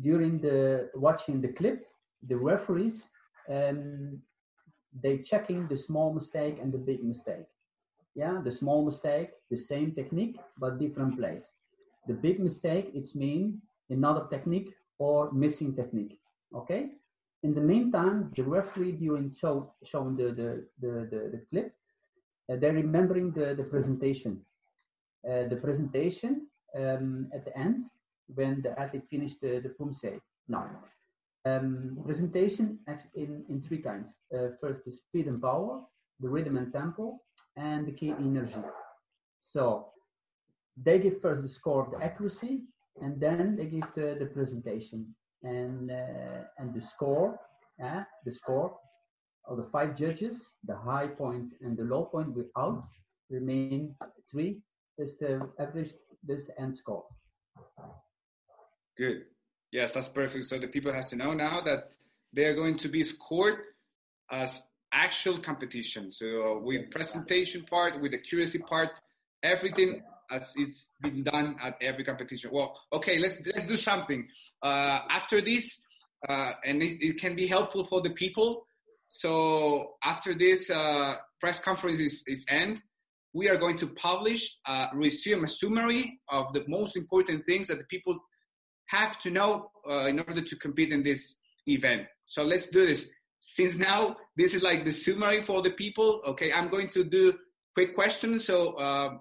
During 0.00 0.40
the 0.40 0.90
watching 0.94 1.40
the 1.40 1.48
clip, 1.48 1.86
the 2.26 2.36
referees 2.36 3.08
um, 3.48 4.20
they 5.02 5.18
checking 5.18 5.68
the 5.68 5.76
small 5.76 6.12
mistake 6.12 6.58
and 6.60 6.72
the 6.72 6.78
big 6.78 7.04
mistake. 7.04 7.46
Yeah, 8.14 8.40
the 8.42 8.50
small 8.52 8.84
mistake, 8.84 9.30
the 9.50 9.56
same 9.56 9.92
technique 9.92 10.38
but 10.58 10.78
different 10.78 11.16
place. 11.16 11.44
The 12.08 12.14
big 12.14 12.40
mistake, 12.40 12.90
it's 12.94 13.14
mean 13.14 13.60
another 13.88 14.26
technique 14.30 14.74
or 14.98 15.30
missing 15.32 15.74
technique. 15.74 16.18
Okay. 16.54 16.90
In 17.42 17.54
the 17.54 17.60
meantime, 17.60 18.30
the 18.36 18.42
referee 18.42 18.92
during 18.92 19.30
show, 19.32 19.72
showing 19.84 20.16
the 20.16 20.28
the 20.40 20.66
the, 20.80 20.92
the, 21.10 21.20
the 21.32 21.40
clip, 21.50 21.72
uh, 22.50 22.56
they're 22.56 22.72
remembering 22.72 23.32
the 23.32 23.54
the 23.54 23.64
presentation. 23.64 24.40
Uh, 25.28 25.48
the 25.48 25.56
presentation 25.56 26.46
um, 26.74 27.28
at 27.34 27.44
the 27.44 27.56
end 27.56 27.82
when 28.34 28.62
the 28.62 28.78
athlete 28.78 29.08
finished 29.10 29.40
the 29.40 29.60
the 29.60 29.70
pumse. 29.70 30.20
Now, 30.48 30.68
um, 31.44 31.98
presentation 32.04 32.78
in, 33.14 33.44
in 33.48 33.62
three 33.62 33.78
kinds. 33.78 34.14
Uh, 34.34 34.48
first, 34.60 34.84
the 34.84 34.92
speed 34.92 35.26
and 35.26 35.40
power, 35.40 35.82
the 36.20 36.28
rhythm 36.28 36.56
and 36.56 36.72
tempo, 36.72 37.18
and 37.56 37.86
the 37.86 37.92
key 37.92 38.10
energy. 38.10 38.62
So 39.40 39.92
they 40.76 40.98
give 40.98 41.20
first 41.20 41.42
the 41.42 41.48
score 41.48 41.88
the 41.90 42.04
accuracy, 42.04 42.64
and 43.00 43.20
then 43.20 43.56
they 43.56 43.66
give 43.66 43.86
the, 43.94 44.16
the 44.18 44.26
presentation. 44.26 45.14
And 45.42 45.90
uh, 45.90 46.44
and 46.58 46.74
the 46.74 46.80
score, 46.80 47.38
uh, 47.82 48.02
the 48.24 48.32
score 48.32 48.76
of 49.46 49.56
the 49.56 49.68
five 49.72 49.96
judges, 49.96 50.44
the 50.64 50.76
high 50.76 51.08
point 51.08 51.54
and 51.62 51.76
the 51.76 51.84
low 51.84 52.04
point 52.04 52.34
without 52.34 52.82
remain 53.30 53.94
three. 54.30 54.62
Is 54.98 55.16
the 55.16 55.48
average, 55.58 55.94
this 56.22 56.44
the 56.44 56.60
end 56.60 56.76
score. 56.76 57.04
Good. 58.98 59.22
Yes, 59.72 59.92
that's 59.92 60.08
perfect. 60.08 60.44
So 60.44 60.58
the 60.58 60.66
people 60.66 60.92
have 60.92 61.08
to 61.08 61.16
know 61.16 61.32
now 61.32 61.62
that 61.62 61.94
they 62.34 62.44
are 62.44 62.54
going 62.54 62.76
to 62.78 62.88
be 62.88 63.02
scored 63.02 63.60
as 64.30 64.60
actual 64.92 65.38
competition. 65.38 66.12
So 66.12 66.60
with 66.62 66.90
presentation 66.90 67.64
part, 67.64 68.00
with 68.00 68.12
the 68.12 68.18
accuracy 68.18 68.58
part, 68.58 68.90
everything 69.42 70.02
as 70.30 70.52
it's 70.56 70.86
been 71.00 71.22
done 71.22 71.56
at 71.62 71.76
every 71.80 72.04
competition. 72.04 72.50
Well, 72.52 72.78
okay, 72.92 73.18
let's 73.18 73.38
let's 73.46 73.66
do 73.66 73.76
something. 73.76 74.28
Uh, 74.62 75.00
after 75.08 75.40
this, 75.40 75.80
uh, 76.28 76.52
and 76.64 76.82
it, 76.82 77.02
it, 77.02 77.20
can 77.20 77.34
be 77.34 77.46
helpful 77.46 77.84
for 77.84 78.00
the 78.00 78.10
people. 78.10 78.66
So 79.08 79.94
after 80.04 80.34
this 80.34 80.70
uh, 80.70 81.16
press 81.40 81.58
conference 81.58 81.98
is, 81.98 82.22
is 82.26 82.44
end, 82.48 82.80
we 83.32 83.48
are 83.48 83.56
going 83.56 83.76
to 83.78 83.86
publish, 83.88 84.58
uh, 84.66 84.86
resume 84.94 85.44
a 85.44 85.48
summary 85.48 86.20
of 86.28 86.52
the 86.52 86.64
most 86.68 86.96
important 86.96 87.44
things 87.44 87.68
that 87.68 87.78
the 87.78 87.84
people 87.84 88.18
have 88.86 89.18
to 89.20 89.30
know 89.30 89.70
uh, 89.88 90.06
in 90.06 90.18
order 90.18 90.42
to 90.42 90.56
compete 90.56 90.92
in 90.92 91.02
this 91.02 91.36
event. 91.66 92.06
So 92.26 92.42
let's 92.44 92.66
do 92.66 92.84
this. 92.84 93.08
Since 93.40 93.76
now 93.76 94.16
this 94.36 94.54
is 94.54 94.62
like 94.62 94.84
the 94.84 94.92
summary 94.92 95.42
for 95.42 95.62
the 95.62 95.70
people, 95.70 96.20
okay, 96.26 96.52
I'm 96.52 96.68
going 96.68 96.88
to 96.90 97.04
do 97.04 97.34
quick 97.74 97.94
questions 97.94 98.44
so 98.44 98.72
uh, 98.74 99.16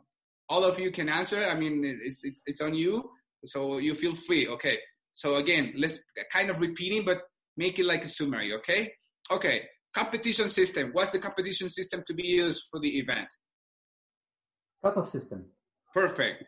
all 0.49 0.63
of 0.63 0.79
you 0.79 0.91
can 0.91 1.07
answer. 1.07 1.38
I 1.38 1.55
mean, 1.55 1.83
it's, 2.03 2.23
it's, 2.23 2.41
it's 2.45 2.62
on 2.62 2.73
you. 2.73 3.09
so 3.45 3.77
you 3.77 3.95
feel 3.95 4.15
free. 4.15 4.47
Okay. 4.47 4.77
So 5.13 5.35
again, 5.35 5.73
let's 5.77 5.99
kind 6.31 6.49
of 6.49 6.59
repeating, 6.59 7.05
but 7.05 7.19
make 7.55 7.79
it 7.79 7.85
like 7.85 8.03
a 8.03 8.09
summary. 8.09 8.53
Okay. 8.55 8.91
Okay. 9.31 9.63
Competition 9.93 10.49
system. 10.49 10.89
What's 10.93 11.12
the 11.12 11.19
competition 11.19 11.69
system 11.69 12.03
to 12.07 12.13
be 12.13 12.23
used 12.23 12.63
for 12.69 12.79
the 12.79 12.89
event? 12.99 13.27
Cutoff 14.83 15.09
system. 15.09 15.45
Perfect. 15.93 16.43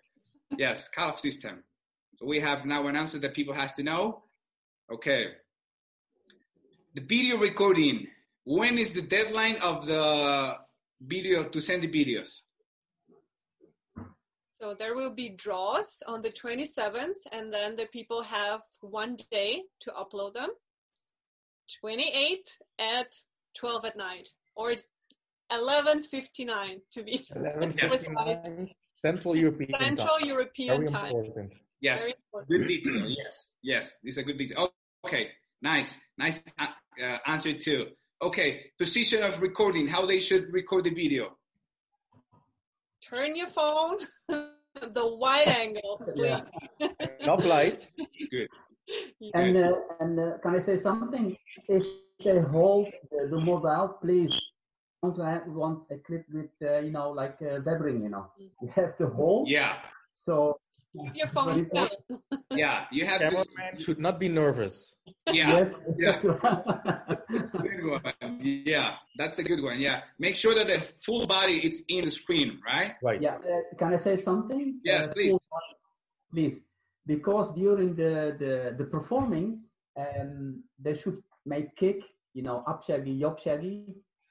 Yes, 0.58 0.88
cutoff 0.96 1.20
system. 1.20 1.64
So 2.16 2.26
we 2.26 2.40
have 2.40 2.66
now 2.66 2.88
an 2.88 2.96
answer 2.96 3.20
that 3.20 3.34
people 3.34 3.54
have 3.54 3.74
to 3.76 3.84
know. 3.84 4.24
Okay. 4.94 5.26
The 6.96 7.02
video 7.02 7.38
recording. 7.38 8.08
When 8.44 8.78
is 8.78 8.94
the 8.94 9.02
deadline 9.02 9.58
of 9.58 9.86
the 9.86 10.56
video 11.02 11.44
to 11.50 11.62
send 11.62 11.84
the 11.84 11.88
videos? 11.88 12.30
So 14.62 14.76
there 14.76 14.94
will 14.94 15.10
be 15.10 15.30
draws 15.30 16.04
on 16.08 16.22
the 16.22 16.30
27th, 16.30 17.26
and 17.32 17.52
then 17.52 17.76
the 17.76 17.88
people 17.88 18.22
have 18.22 18.62
one 18.82 19.18
day 19.32 19.64
to 19.80 19.92
upload 19.92 20.36
them. 20.36 20.50
28 21.80 22.58
at 22.80 23.12
12 23.56 23.86
at 23.86 23.98
night, 23.98 24.30
or 24.56 24.76
11:59 25.52 26.82
to 26.92 27.04
be 27.04 27.26
11:59 27.36 28.68
Central 29.02 29.36
European 29.36 29.72
Central 29.80 30.20
time. 30.20 30.28
European 30.28 30.78
Very 30.78 30.88
time. 30.90 31.16
important. 31.16 31.54
Yes. 31.80 32.02
Very 32.02 32.14
important. 32.14 32.50
Good 32.52 32.68
detail. 32.68 33.10
Yes. 33.10 33.50
Yes. 33.64 33.94
This 34.04 34.14
is 34.14 34.18
a 34.20 34.24
good 34.24 34.38
detail. 34.38 34.58
Oh, 34.60 35.08
okay. 35.08 35.32
Nice. 35.64 35.98
Nice 36.20 36.40
uh, 36.60 36.68
uh, 37.02 37.18
answer 37.26 37.54
too. 37.58 37.88
Okay. 38.22 38.72
Position 38.78 39.24
of 39.24 39.42
recording. 39.42 39.88
How 39.88 40.06
they 40.06 40.20
should 40.20 40.54
record 40.54 40.84
the 40.84 40.94
video. 40.94 41.36
Turn 43.02 43.36
your 43.36 43.48
phone 43.48 43.98
the 44.82 45.16
wide 45.16 45.48
angle, 45.48 46.02
please. 46.04 46.26
Yeah. 46.26 46.42
Enough 47.22 47.46
light. 47.46 47.88
Good. 48.32 48.50
And 49.34 49.58
uh, 49.58 49.74
and 50.00 50.20
uh, 50.20 50.38
can 50.44 50.56
I 50.56 50.60
say 50.60 50.78
something? 50.78 51.38
If 51.68 51.86
they 52.24 52.40
hold 52.40 52.88
the, 53.12 53.28
the 53.28 53.40
mobile, 53.40 53.98
please 54.02 54.34
don't 55.02 55.18
have, 55.20 55.48
want 55.48 55.84
a 55.92 55.98
clip 55.98 56.26
with 56.34 56.52
uh, 56.62 56.80
you 56.80 56.92
know 56.92 57.12
like 57.12 57.38
uh, 57.42 57.60
Webring, 57.62 58.04
you 58.04 58.10
know. 58.10 58.32
You 58.38 58.70
have 58.76 58.96
to 58.98 59.08
hold. 59.08 59.50
Yeah. 59.50 59.78
So 60.14 60.58
Keep 60.62 60.71
your 60.94 61.28
phone 61.28 61.70
Very. 61.74 61.90
Yeah. 62.52 62.86
You 62.92 63.06
have 63.06 63.22
to. 63.22 63.30
Cameraman 63.30 63.78
should 63.78 64.00
not 64.00 64.20
be 64.20 64.28
nervous. 64.28 64.96
Yeah. 65.28 65.58
yes, 65.58 65.74
Yeah. 65.98 66.20
Good 67.30 67.86
one. 67.86 68.40
Yeah. 68.42 68.96
That's 69.18 69.40
a 69.40 69.44
good 69.44 69.62
one. 69.64 69.80
Yeah. 69.80 70.02
Make 70.20 70.36
sure 70.36 70.54
that 70.56 70.68
the 70.68 70.82
full 71.06 71.26
body 71.28 71.66
is 71.66 71.84
in 71.88 72.06
the 72.06 72.12
screen, 72.12 72.60
right? 72.66 72.94
Right. 73.02 73.22
yeah. 73.22 73.36
Uh, 73.36 73.62
can 73.80 73.94
I 73.94 73.98
say 73.98 74.18
something? 74.18 74.80
Yes, 74.84 75.06
Uh, 75.06 75.14
please. 75.14 75.34
Please, 76.34 76.62
because 77.06 77.54
during 77.56 77.96
the 77.96 78.36
the, 78.40 78.76
the 78.78 78.86
performing, 78.86 79.60
um, 79.98 80.64
they 80.80 80.94
should 80.94 81.22
make 81.46 81.76
kick, 81.76 82.00
you 82.34 82.42
know, 82.42 82.64
ap 82.68 82.86
chagi, 82.88 83.20
yeop 83.20 83.38
chagi. 83.44 83.84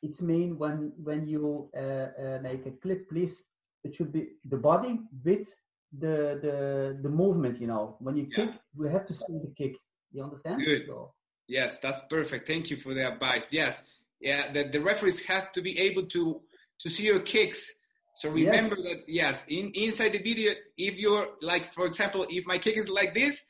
It's 0.02 0.22
mean 0.22 0.56
when 0.56 0.92
when 1.02 1.26
you 1.28 1.68
uh, 1.76 1.80
uh, 1.80 2.38
make 2.42 2.64
a 2.64 2.70
clip, 2.82 3.08
please, 3.10 3.42
it 3.84 3.94
should 3.94 4.12
be 4.12 4.28
the 4.48 4.56
body 4.56 5.00
with 5.24 5.48
the 5.98 6.38
the 6.42 6.98
the 7.02 7.08
movement. 7.08 7.60
You 7.60 7.66
know, 7.68 7.96
when 8.00 8.16
you 8.16 8.26
Yeah. 8.30 8.46
kick, 8.46 8.50
we 8.76 8.88
have 8.90 9.06
to 9.06 9.14
see 9.14 9.38
the 9.44 9.52
kick. 9.56 9.74
You 10.12 10.22
understand? 10.24 10.62
Good. 10.64 10.86
So, 10.86 11.12
Yes, 11.48 11.78
that's 11.82 12.00
perfect. 12.08 12.46
Thank 12.46 12.70
you 12.70 12.76
for 12.76 12.94
the 12.94 13.12
advice. 13.12 13.52
Yes, 13.52 13.82
yeah, 14.20 14.52
the, 14.52 14.68
the 14.70 14.80
referees 14.80 15.20
have 15.24 15.50
to 15.52 15.60
be 15.62 15.78
able 15.80 16.06
to 16.06 16.40
to 16.80 16.88
see 16.88 17.04
your 17.04 17.20
kicks. 17.20 17.72
So 18.14 18.28
remember 18.30 18.76
that 18.76 19.00
yes, 19.08 19.44
in 19.48 19.70
inside 19.74 20.12
the 20.12 20.22
video, 20.22 20.52
if 20.76 20.96
you're 20.96 21.26
like, 21.42 21.74
for 21.74 21.86
example, 21.86 22.26
if 22.28 22.46
my 22.46 22.58
kick 22.58 22.76
is 22.76 22.88
like 22.88 23.14
this, 23.14 23.46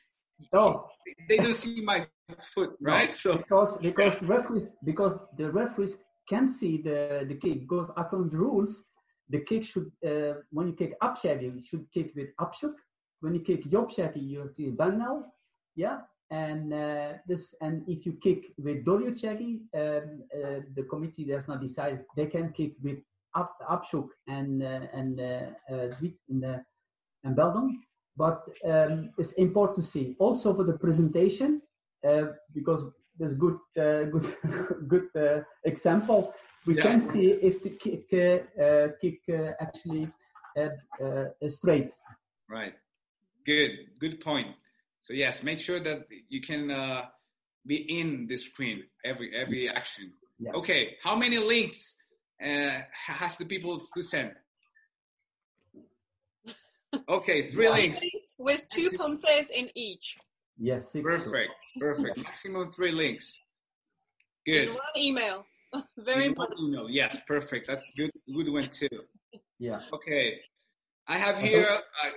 oh, 0.53 0.87
they 1.29 1.37
don't 1.37 1.55
see 1.55 1.81
my 1.81 2.07
foot, 2.53 2.71
right? 2.81 3.15
So 3.15 3.37
because 3.37 3.77
because 3.77 4.21
referees 4.23 4.65
because 4.83 5.13
the 5.37 5.51
referees 5.51 5.97
can 6.27 6.47
see 6.47 6.81
the 6.81 7.25
the 7.27 7.35
kick 7.35 7.61
because 7.61 7.89
according 7.97 8.31
to 8.31 8.37
rules 8.37 8.83
the 9.33 9.39
kick 9.49 9.63
should 9.63 9.91
uh, 10.05 10.33
when 10.51 10.67
you 10.67 10.75
kick 10.81 10.93
ap 11.01 11.15
chagi 11.21 11.47
you 11.57 11.63
should 11.69 11.85
kick 11.95 12.09
with 12.15 12.29
upshook 12.43 12.75
when 13.21 13.33
you 13.35 13.41
kick 13.49 13.61
yeop 13.73 13.89
chagi 13.95 14.21
you 14.31 14.39
have 14.39 14.53
to 14.53 14.91
now 15.05 15.15
yeah? 15.75 15.99
And 16.29 16.73
uh, 16.73 17.13
this 17.27 17.53
and 17.61 17.83
if 17.87 18.05
you 18.05 18.13
kick 18.13 18.53
with 18.57 18.85
shaggy 19.17 19.61
um, 19.75 20.23
uh, 20.33 20.61
the 20.75 20.85
committee 20.89 21.25
does 21.25 21.47
not 21.47 21.61
decide. 21.61 22.05
They 22.15 22.27
can 22.27 22.53
kick 22.53 22.73
with 22.81 22.99
up 23.35 23.53
upshook 23.69 24.09
and 24.27 24.63
uh, 24.63 24.87
and 24.93 25.19
uh, 25.19 25.47
uh, 25.69 26.57
and, 27.23 27.35
Beldam 27.35 27.79
but 28.17 28.47
um, 28.65 29.11
it's 29.17 29.33
important 29.33 29.75
to 29.77 29.83
see. 29.83 30.15
Also 30.19 30.53
for 30.53 30.63
the 30.63 30.77
presentation 30.77 31.61
uh, 32.07 32.23
because 32.53 32.83
there's 33.19 33.35
good 33.35 33.57
uh, 33.77 34.03
good 34.03 34.35
good 34.87 35.07
example. 35.65 36.33
We 36.65 36.75
Yeah. 36.75 36.83
can 36.83 36.99
see 36.99 37.31
if 37.31 37.63
the 37.63 37.71
kick 37.71 38.05
uh, 38.13 38.61
uh, 38.61 38.87
kick 39.01 39.21
uh, 39.29 39.53
actually 39.59 40.11
uh, 40.55 40.69
uh, 41.03 41.25
is 41.41 41.57
straight. 41.57 41.89
right, 42.49 42.75
good, 43.45 43.71
good 43.99 44.19
point. 44.21 44.55
So 44.99 45.13
yes, 45.13 45.41
make 45.41 45.59
sure 45.59 45.79
that 45.79 46.05
you 46.29 46.41
can 46.41 46.69
uh, 46.69 47.05
be 47.65 47.77
in 47.99 48.27
the 48.27 48.37
screen 48.37 48.83
every 49.03 49.35
every 49.35 49.69
action. 49.69 50.13
Yeah. 50.39 50.51
Okay, 50.53 50.97
how 51.03 51.15
many 51.15 51.37
links 51.39 51.95
uh, 52.43 52.81
has 53.07 53.37
the 53.37 53.45
people 53.45 53.79
to 53.79 54.01
send? 54.03 54.31
Okay, 57.07 57.49
three 57.49 57.69
links. 57.69 57.99
With 58.37 58.67
two 58.69 58.91
pomses 58.97 59.49
in 59.49 59.69
each. 59.75 60.17
Yes, 60.59 60.91
six. 60.91 61.03
Perfect, 61.03 61.51
perfect. 61.79 62.17
Maximum 62.17 62.71
three 62.71 62.91
links. 62.91 63.39
In 64.45 64.65
Good. 64.65 64.69
one 64.69 64.97
email. 64.97 65.45
Very 65.97 66.25
In 66.25 66.33
one 66.33 66.47
important. 66.47 66.59
email. 66.61 66.89
Yes, 66.89 67.17
perfect. 67.27 67.67
That's 67.67 67.89
good. 67.95 68.11
Good 68.33 68.49
one 68.49 68.69
too. 68.69 68.89
Yeah. 69.59 69.81
Okay, 69.93 70.39
I 71.07 71.17
have 71.17 71.37
here. 71.37 71.67
Uh, 71.69 72.09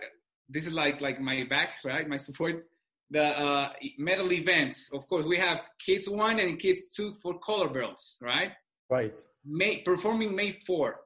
this 0.49 0.67
is 0.67 0.73
like 0.73 1.01
like 1.01 1.21
my 1.21 1.45
back, 1.49 1.71
right? 1.85 2.09
My 2.09 2.17
support. 2.17 2.67
The 3.11 3.23
uh, 3.39 3.69
medal 3.99 4.33
events. 4.33 4.91
Of 4.93 5.07
course, 5.09 5.25
we 5.27 5.37
have 5.37 5.61
kids 5.79 6.09
one 6.09 6.41
and 6.41 6.59
kids 6.59 6.81
two 6.97 7.15
for 7.23 7.39
color 7.39 7.69
belts, 7.69 8.17
right? 8.21 8.53
Right. 8.91 9.13
May 9.45 9.83
performing 9.83 10.35
May 10.35 10.59
four. 10.67 10.97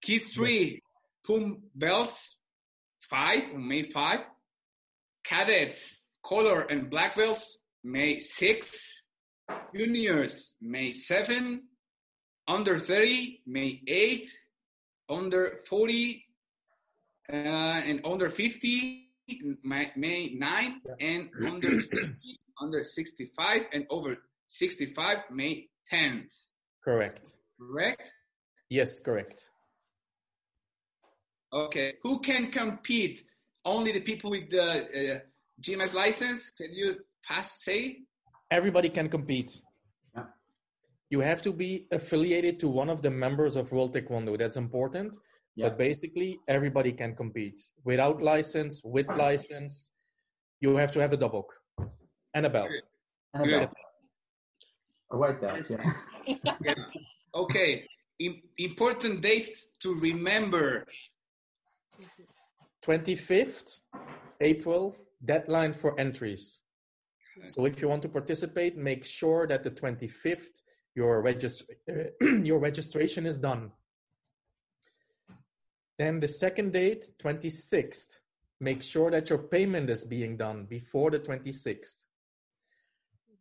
Kids 0.00 0.28
three, 0.28 0.80
pum 1.26 1.62
belts, 1.74 2.36
five 3.10 3.42
on 3.54 3.66
May 3.68 3.82
five. 3.82 4.20
Cadets, 5.24 6.06
color 6.24 6.62
and 6.62 6.88
black 6.88 7.16
belts, 7.16 7.58
May 7.84 8.18
six. 8.20 9.04
Juniors, 9.74 10.54
May 10.60 10.92
seven. 10.92 11.62
Under 12.46 12.78
thirty, 12.78 13.42
May 13.46 13.82
eight. 13.86 14.30
Under 15.10 15.60
forty, 15.68 16.24
uh, 17.32 17.36
and 17.36 18.00
under 18.04 18.28
fifty, 18.30 19.08
May, 19.62 19.90
May 19.96 20.34
nine, 20.34 20.80
and 21.00 21.30
under 21.46 21.80
60, 21.80 21.96
under 22.60 22.84
sixty-five, 22.84 23.62
and 23.72 23.86
over 23.90 24.18
sixty-five, 24.46 25.18
May 25.30 25.68
tenth. 25.88 26.30
Correct. 26.84 27.36
Correct? 27.58 28.02
Yes, 28.68 29.00
correct. 29.00 29.44
Okay. 31.52 31.94
Who 32.02 32.20
can 32.20 32.50
compete? 32.50 33.24
Only 33.64 33.92
the 33.92 34.00
people 34.00 34.30
with 34.30 34.50
the 34.50 35.16
uh, 35.16 35.18
GMS 35.60 35.92
license? 35.92 36.50
Can 36.50 36.72
you 36.72 36.96
pass 37.26 37.62
say? 37.62 38.00
Everybody 38.50 38.88
can 38.88 39.08
compete. 39.08 39.60
Yeah. 40.16 40.24
You 41.10 41.20
have 41.20 41.42
to 41.42 41.52
be 41.52 41.86
affiliated 41.92 42.58
to 42.60 42.68
one 42.68 42.88
of 42.88 43.02
the 43.02 43.10
members 43.10 43.56
of 43.56 43.70
World 43.72 43.94
Taekwondo. 43.94 44.38
That's 44.38 44.56
important. 44.56 45.18
Yeah. 45.56 45.68
But 45.68 45.78
basically, 45.78 46.38
everybody 46.48 46.92
can 46.92 47.14
compete. 47.14 47.60
Without 47.84 48.22
license, 48.22 48.80
with 48.84 49.06
license, 49.08 49.90
you 50.60 50.76
have 50.76 50.92
to 50.92 51.00
have 51.00 51.12
a 51.12 51.16
double 51.16 51.46
and 52.34 52.46
a 52.46 52.50
belt. 52.50 52.70
And 53.34 53.44
Good. 53.44 53.54
a 53.54 53.58
belt. 53.60 53.74
A 55.12 55.16
white 55.16 55.40
belt. 55.40 55.64
Yeah. 55.68 55.92
Yeah. 56.62 56.74
Okay. 57.34 57.86
Im- 58.18 58.42
important 58.58 59.22
dates 59.22 59.68
to 59.82 59.94
remember. 59.94 60.84
25th 62.84 63.80
April, 64.40 64.94
deadline 65.24 65.72
for 65.72 65.98
entries. 65.98 66.60
So 67.46 67.64
if 67.66 67.80
you 67.80 67.88
want 67.88 68.02
to 68.02 68.08
participate, 68.08 68.76
make 68.76 69.04
sure 69.04 69.46
that 69.46 69.62
the 69.62 69.70
25th 69.70 70.60
your 70.98 71.22
regist- 71.22 71.62
your 72.44 72.58
registration 72.58 73.24
is 73.24 73.38
done. 73.38 73.70
Then 75.98 76.20
the 76.20 76.28
second 76.28 76.72
date, 76.72 77.10
26th. 77.22 78.18
Make 78.60 78.82
sure 78.82 79.10
that 79.12 79.30
your 79.30 79.38
payment 79.38 79.88
is 79.88 80.04
being 80.04 80.36
done 80.36 80.64
before 80.64 81.12
the 81.12 81.20
26th. 81.20 82.02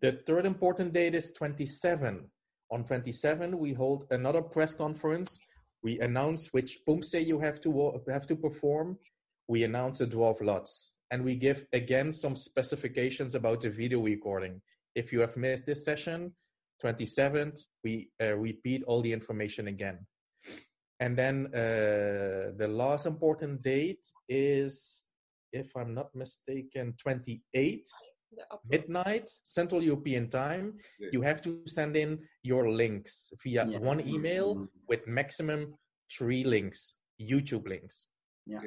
The 0.01 0.11
third 0.27 0.45
important 0.45 0.93
date 0.93 1.15
is 1.15 1.31
27. 1.31 2.29
On 2.69 2.83
27, 2.83 3.57
we 3.57 3.73
hold 3.73 4.05
another 4.11 4.43
press 4.43 4.75
conference. 4.75 5.39
We 5.81 5.99
announce 5.99 6.53
which 6.53 6.79
pumse 6.87 7.25
you 7.25 7.39
have 7.39 7.59
to 7.61 8.03
have 8.09 8.27
to 8.27 8.35
perform. 8.35 8.99
We 9.47 9.63
announce 9.63 10.01
a 10.01 10.05
draw 10.05 10.31
of 10.31 10.41
lots. 10.41 10.91
And 11.11 11.23
we 11.23 11.35
give 11.35 11.65
again 11.73 12.11
some 12.11 12.35
specifications 12.35 13.35
about 13.35 13.61
the 13.61 13.69
video 13.69 14.01
recording. 14.01 14.61
If 14.95 15.13
you 15.13 15.19
have 15.21 15.37
missed 15.37 15.65
this 15.65 15.85
session, 15.85 16.33
27th, 16.83 17.59
we 17.83 18.09
uh, 18.21 18.35
repeat 18.35 18.83
all 18.83 19.01
the 19.01 19.13
information 19.13 19.67
again. 19.67 19.99
And 20.99 21.17
then 21.17 21.47
uh, 21.53 22.51
the 22.57 22.67
last 22.67 23.05
important 23.05 23.61
date 23.61 24.05
is, 24.27 25.03
if 25.53 25.75
I'm 25.75 25.93
not 25.93 26.13
mistaken, 26.15 26.95
28 27.01 27.87
midnight 28.69 29.29
Central 29.43 29.81
European 29.81 30.29
Time. 30.29 30.73
Good. 30.99 31.13
You 31.13 31.21
have 31.21 31.41
to 31.43 31.61
send 31.65 31.95
in 31.95 32.19
your 32.43 32.69
links 32.69 33.31
via 33.43 33.65
Yeah. 33.65 33.79
one 33.79 34.01
email 34.07 34.67
with 34.87 35.07
maximum 35.07 35.75
three 36.11 36.43
links, 36.43 36.95
YouTube 37.19 37.67
links. 37.67 38.07
Yeah. 38.45 38.59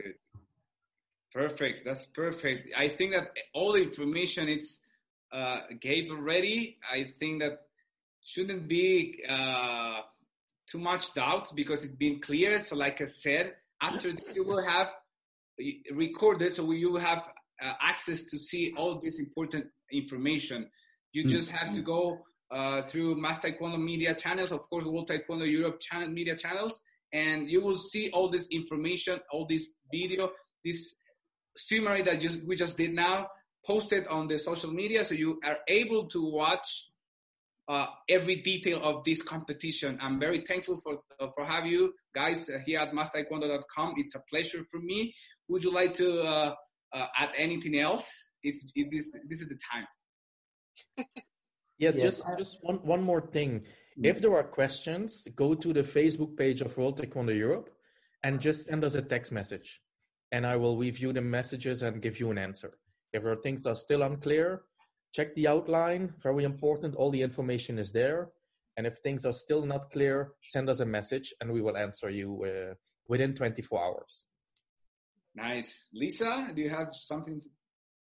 Perfect. 1.33 1.85
That's 1.85 2.07
perfect. 2.07 2.69
I 2.77 2.89
think 2.89 3.13
that 3.13 3.31
all 3.55 3.73
the 3.73 3.83
information 3.83 4.49
is 4.49 4.79
uh, 5.33 5.61
gave 5.81 6.11
already. 6.11 6.79
I 6.91 7.13
think 7.19 7.41
that 7.43 7.61
shouldn't 8.25 8.69
be 8.69 9.23
uh, 9.29 10.01
too 10.71 10.79
much 10.79 11.15
doubt 11.15 11.55
because 11.55 11.85
it's 11.85 11.95
been 11.95 12.21
clear. 12.21 12.63
So, 12.65 12.75
like 12.75 13.01
I 13.01 13.05
said, 13.05 13.55
after 13.81 14.13
this, 14.13 14.35
you 14.35 14.45
will 14.45 14.63
have 14.63 14.89
recorded, 15.93 16.55
so 16.55 16.71
you 16.73 16.91
will 16.93 17.01
have 17.01 17.23
uh, 17.63 17.73
access 17.81 18.23
to 18.25 18.39
see 18.39 18.75
all 18.77 19.01
this 19.01 19.19
important 19.19 19.67
information. 19.93 20.69
You 21.13 21.25
just 21.25 21.51
have 21.51 21.73
to 21.75 21.81
go 21.81 22.23
uh, 22.51 22.83
through 22.83 23.21
Mass 23.21 23.39
Taekwondo 23.39 23.81
media 23.81 24.15
channels, 24.15 24.53
of 24.53 24.69
course, 24.69 24.85
World 24.85 25.09
Taekwondo 25.09 25.49
Europe 25.51 25.81
channel, 25.81 26.09
media 26.09 26.37
channels, 26.37 26.81
and 27.13 27.49
you 27.49 27.61
will 27.61 27.77
see 27.77 28.11
all 28.11 28.29
this 28.29 28.47
information, 28.51 29.21
all 29.33 29.47
this 29.47 29.67
video, 29.93 30.31
this 30.65 30.95
summary 31.69 32.03
that 32.03 32.21
just, 32.21 32.43
we 32.45 32.57
just 32.57 32.77
did 32.77 32.95
now, 32.95 33.29
posted 33.65 34.07
on 34.07 34.27
the 34.27 34.39
social 34.39 34.73
media, 34.73 35.05
so 35.05 35.15
you 35.15 35.39
are 35.45 35.59
able 35.69 36.07
to 36.09 36.31
watch 36.31 36.87
uh, 37.69 37.87
every 38.09 38.37
detail 38.37 38.81
of 38.83 39.05
this 39.05 39.23
competition. 39.23 39.99
I'm 40.01 40.19
very 40.19 40.41
thankful 40.41 40.81
for 40.83 40.99
uh, 41.21 41.29
for 41.37 41.45
have 41.45 41.67
you 41.67 41.95
guys 42.15 42.49
uh, 42.49 42.59
here 42.67 42.81
at 42.81 42.93
mastertaekwondo.com. 42.93 43.95
It's 43.97 44.17
a 44.17 44.23
pleasure 44.29 44.65
for 44.71 44.81
me. 44.81 45.15
Would 45.49 45.63
you 45.63 45.73
like 45.73 45.95
to 45.95 46.23
uh, 46.23 46.55
uh, 46.93 47.07
add 47.17 47.31
anything 47.37 47.79
else? 47.79 48.11
It's, 48.43 48.73
it, 48.75 48.89
this 48.91 49.07
this 49.29 49.41
is 49.41 49.49
the 49.49 49.59
time. 49.73 51.07
Yeah, 51.81 51.93
Yes, 51.95 52.03
just 52.03 52.27
just 52.37 52.59
one 52.61 52.77
one 52.95 53.03
more 53.03 53.23
thing. 53.23 53.61
Mm. 53.99 54.07
If 54.11 54.21
there 54.21 54.35
are 54.35 54.43
questions, 54.43 55.27
go 55.35 55.55
to 55.55 55.73
the 55.73 55.83
Facebook 55.83 56.37
page 56.37 56.61
of 56.61 56.77
World 56.77 57.01
Taekwondo 57.01 57.35
Europe 57.35 57.71
and 58.23 58.39
just 58.39 58.67
send 58.67 58.85
us 58.85 58.95
a 58.95 59.01
text 59.01 59.33
message, 59.33 59.81
and 60.33 60.47
I 60.47 60.57
will 60.57 60.77
review 60.77 61.13
the 61.13 61.21
messages 61.21 61.83
and 61.83 62.03
give 62.03 62.21
you 62.21 62.31
an 62.31 62.39
answer. 62.39 62.79
If 63.13 63.23
there 63.23 63.33
are 63.33 63.43
things 63.43 63.65
that 63.65 63.71
are 63.71 63.77
still 63.77 64.03
unclear, 64.03 64.63
check 65.13 65.35
the 65.35 65.49
outline. 65.49 66.15
Very 66.23 66.45
important. 66.45 66.95
All 66.95 67.11
the 67.11 67.23
information 67.23 67.79
is 67.79 67.93
there. 67.93 68.31
And 68.77 68.87
if 68.87 68.99
things 68.99 69.25
are 69.27 69.33
still 69.33 69.67
not 69.67 69.91
clear, 69.91 70.33
send 70.43 70.71
us 70.71 70.81
a 70.81 70.87
message, 70.87 71.35
and 71.41 71.53
we 71.53 71.61
will 71.61 71.77
answer 71.77 72.09
you 72.09 72.45
uh, 72.45 72.75
within 73.09 73.35
24 73.35 73.85
hours. 73.85 74.27
Nice, 75.35 75.89
Lisa. 75.93 76.51
Do 76.55 76.63
you 76.63 76.71
have 76.71 76.95
something? 76.95 77.41
To... 77.41 77.47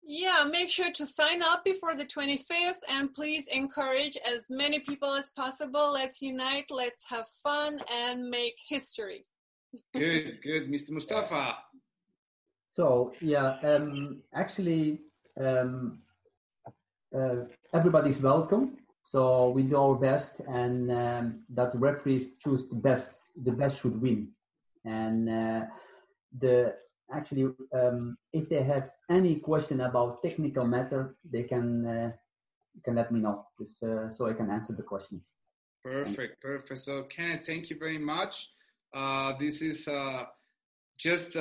Yeah, 0.02 0.44
make 0.50 0.68
sure 0.68 0.92
to 0.92 1.06
sign 1.06 1.42
up 1.42 1.64
before 1.64 1.96
the 1.96 2.04
25th 2.04 2.80
and 2.88 3.12
please 3.14 3.46
encourage 3.52 4.16
as 4.28 4.46
many 4.50 4.80
people 4.80 5.14
as 5.14 5.30
possible. 5.30 5.92
Let's 5.92 6.22
unite, 6.22 6.66
let's 6.70 7.04
have 7.08 7.26
fun, 7.42 7.80
and 7.92 8.28
make 8.28 8.54
history. 8.68 9.24
Good, 9.94 10.38
good, 10.42 10.70
Mr. 10.70 10.90
Mustafa. 10.92 11.56
So 12.76 13.14
yeah, 13.22 13.56
um, 13.62 14.20
actually, 14.34 15.00
um, 15.40 16.00
uh, 17.16 17.46
everybody's 17.72 18.18
welcome. 18.18 18.76
So 19.02 19.48
we 19.48 19.62
do 19.62 19.78
our 19.78 19.94
best, 19.94 20.40
and 20.40 20.92
um, 20.92 21.44
that 21.54 21.70
referees 21.74 22.34
choose 22.36 22.68
the 22.68 22.74
best. 22.74 23.08
The 23.44 23.52
best 23.52 23.80
should 23.80 23.98
win, 23.98 24.28
and 24.84 25.26
uh, 25.26 25.60
the 26.38 26.74
actually, 27.10 27.48
um, 27.72 28.18
if 28.34 28.50
they 28.50 28.62
have 28.62 28.90
any 29.08 29.36
question 29.36 29.80
about 29.80 30.22
technical 30.22 30.66
matter, 30.66 31.16
they 31.24 31.44
can 31.44 31.86
uh, 31.86 32.12
can 32.84 32.94
let 32.94 33.10
me 33.10 33.20
know, 33.20 33.46
just 33.58 33.82
uh, 33.82 34.10
so 34.10 34.26
I 34.26 34.34
can 34.34 34.50
answer 34.50 34.74
the 34.74 34.82
questions. 34.82 35.22
Perfect, 35.82 36.42
perfect. 36.42 36.82
So, 36.82 37.04
Kenneth, 37.04 37.46
thank 37.46 37.70
you 37.70 37.78
very 37.78 37.98
much. 37.98 38.50
Uh, 38.92 39.32
this 39.38 39.62
is 39.62 39.88
uh, 39.88 40.24
just 40.98 41.36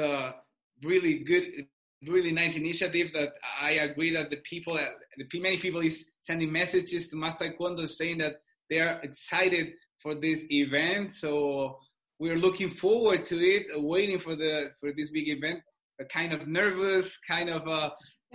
really 0.83 1.19
good, 1.19 1.65
really 2.07 2.31
nice 2.31 2.55
initiative 2.55 3.11
that 3.13 3.33
I 3.61 3.71
agree 3.71 4.13
that 4.13 4.29
the 4.29 4.37
people, 4.37 4.79
the 5.17 5.39
many 5.39 5.57
people 5.57 5.81
is 5.81 6.07
sending 6.21 6.51
messages 6.51 7.09
to 7.09 7.15
Master 7.15 7.49
Taekwondo 7.49 7.87
saying 7.87 8.19
that 8.19 8.37
they 8.69 8.79
are 8.79 8.99
excited 9.03 9.73
for 9.99 10.15
this 10.15 10.45
event. 10.49 11.13
So 11.13 11.77
we're 12.19 12.37
looking 12.37 12.69
forward 12.69 13.25
to 13.25 13.37
it, 13.37 13.67
uh, 13.75 13.81
waiting 13.81 14.19
for 14.19 14.35
the 14.35 14.71
for 14.79 14.91
this 14.95 15.09
big 15.09 15.27
event. 15.29 15.59
Uh, 15.99 16.05
kind 16.05 16.33
of 16.33 16.47
nervous, 16.47 17.17
kind 17.27 17.49
of 17.49 17.67
uh, 17.67 17.89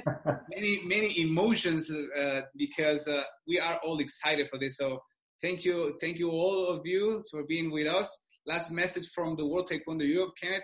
many 0.51 0.82
many 0.84 1.20
emotions 1.20 1.91
uh, 1.91 2.43
because 2.57 3.07
uh, 3.09 3.24
we 3.47 3.59
are 3.59 3.78
all 3.84 3.99
excited 4.01 4.49
for 4.51 4.59
this. 4.59 4.76
So 4.76 5.01
thank 5.43 5.64
you, 5.64 5.97
thank 6.01 6.18
you 6.18 6.30
all 6.30 6.66
of 6.66 6.86
you 6.86 7.22
for 7.30 7.45
being 7.45 7.70
with 7.70 7.86
us. 7.86 8.14
Last 8.47 8.70
message 8.70 9.11
from 9.14 9.36
the 9.36 9.47
World 9.47 9.70
Taekwondo 9.70 10.07
Europe, 10.07 10.32
Kenneth. 10.41 10.62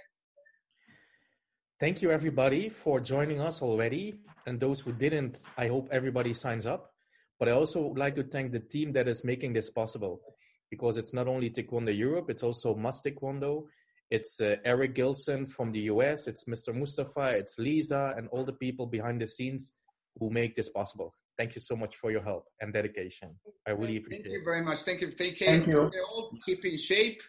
Thank 1.78 2.00
you, 2.00 2.10
everybody, 2.10 2.70
for 2.70 3.00
joining 3.00 3.38
us 3.42 3.60
already. 3.60 4.14
And 4.46 4.58
those 4.58 4.80
who 4.80 4.92
didn't, 4.92 5.42
I 5.58 5.68
hope 5.68 5.88
everybody 5.92 6.32
signs 6.32 6.64
up. 6.64 6.92
But 7.38 7.50
I 7.50 7.52
also 7.52 7.82
would 7.82 7.98
like 7.98 8.14
to 8.16 8.22
thank 8.22 8.52
the 8.52 8.60
team 8.60 8.92
that 8.92 9.06
is 9.06 9.24
making 9.24 9.52
this 9.52 9.68
possible 9.68 10.22
because 10.70 10.96
it's 10.96 11.12
not 11.12 11.28
only 11.28 11.50
Taekwondo 11.50 11.94
Europe, 11.94 12.30
it's 12.30 12.42
also 12.42 12.74
Mas 12.74 13.02
Taekwondo. 13.02 13.64
It's 14.10 14.40
uh, 14.40 14.56
Eric 14.64 14.94
Gilson 14.94 15.46
from 15.46 15.70
the 15.70 15.80
US, 15.92 16.28
it's 16.28 16.46
Mr. 16.46 16.74
Mustafa, 16.74 17.36
it's 17.36 17.58
Lisa, 17.58 18.14
and 18.16 18.26
all 18.28 18.44
the 18.46 18.54
people 18.54 18.86
behind 18.86 19.20
the 19.20 19.26
scenes 19.26 19.72
who 20.18 20.30
make 20.30 20.56
this 20.56 20.70
possible. 20.70 21.12
Thank 21.36 21.56
you 21.56 21.60
so 21.60 21.76
much 21.76 21.96
for 21.96 22.10
your 22.10 22.22
help 22.22 22.46
and 22.62 22.72
dedication. 22.72 23.34
I 23.66 23.72
really 23.72 23.98
appreciate 23.98 24.20
it. 24.20 24.22
Thank 24.22 24.32
you 24.32 24.40
it. 24.40 24.44
very 24.44 24.62
much. 24.62 24.82
Thank 24.84 25.02
you. 25.02 25.12
Take 25.12 25.38
care. 25.38 25.48
Thank 25.48 25.66
you. 25.66 25.90
All. 26.10 26.32
Keep 26.46 26.64
in 26.64 26.78
shape. 26.78 27.20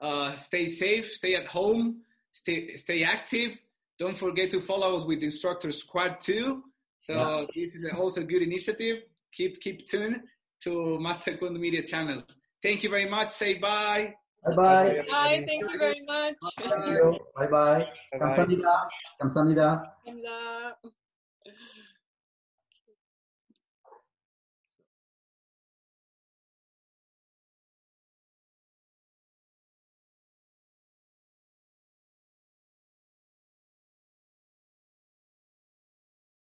Uh, 0.00 0.34
stay 0.36 0.64
safe. 0.64 1.12
Stay 1.12 1.34
at 1.34 1.46
home. 1.46 2.00
Stay 2.32 2.76
stay 2.76 3.02
active. 3.02 3.58
Don't 4.00 4.16
forget 4.16 4.50
to 4.52 4.60
follow 4.62 4.96
us 4.96 5.04
with 5.04 5.22
Instructor 5.22 5.70
Squad 5.72 6.22
too. 6.22 6.64
So 7.00 7.12
Yeah. 7.14 7.44
this 7.54 7.74
is 7.74 7.82
also 8.00 8.22
a 8.22 8.24
good 8.24 8.42
initiative. 8.42 8.96
Keep 9.36 9.60
keep 9.60 9.86
tuned 9.90 10.16
to 10.64 10.98
Master 10.98 11.32
Taekwondo 11.32 11.60
Media 11.60 11.82
channels. 11.82 12.24
Thank 12.62 12.82
you 12.82 12.88
very 12.96 13.08
much. 13.16 13.28
Say 13.28 13.58
bye. 13.58 14.14
Bye 14.42 14.56
bye. 14.56 15.04
Bye, 15.06 15.44
thank 15.46 15.62
you 15.70 15.78
very 15.78 16.00
much. 16.12 16.34
Thank 16.58 16.86
you. 16.92 17.18
Bye 17.36 17.46
bye. 17.46 17.84
Bye-bye. 18.12 18.18
Kamsahamnida. 18.20 18.74
Kamsahamnida. 19.20 19.68
Hamza. 20.06 20.76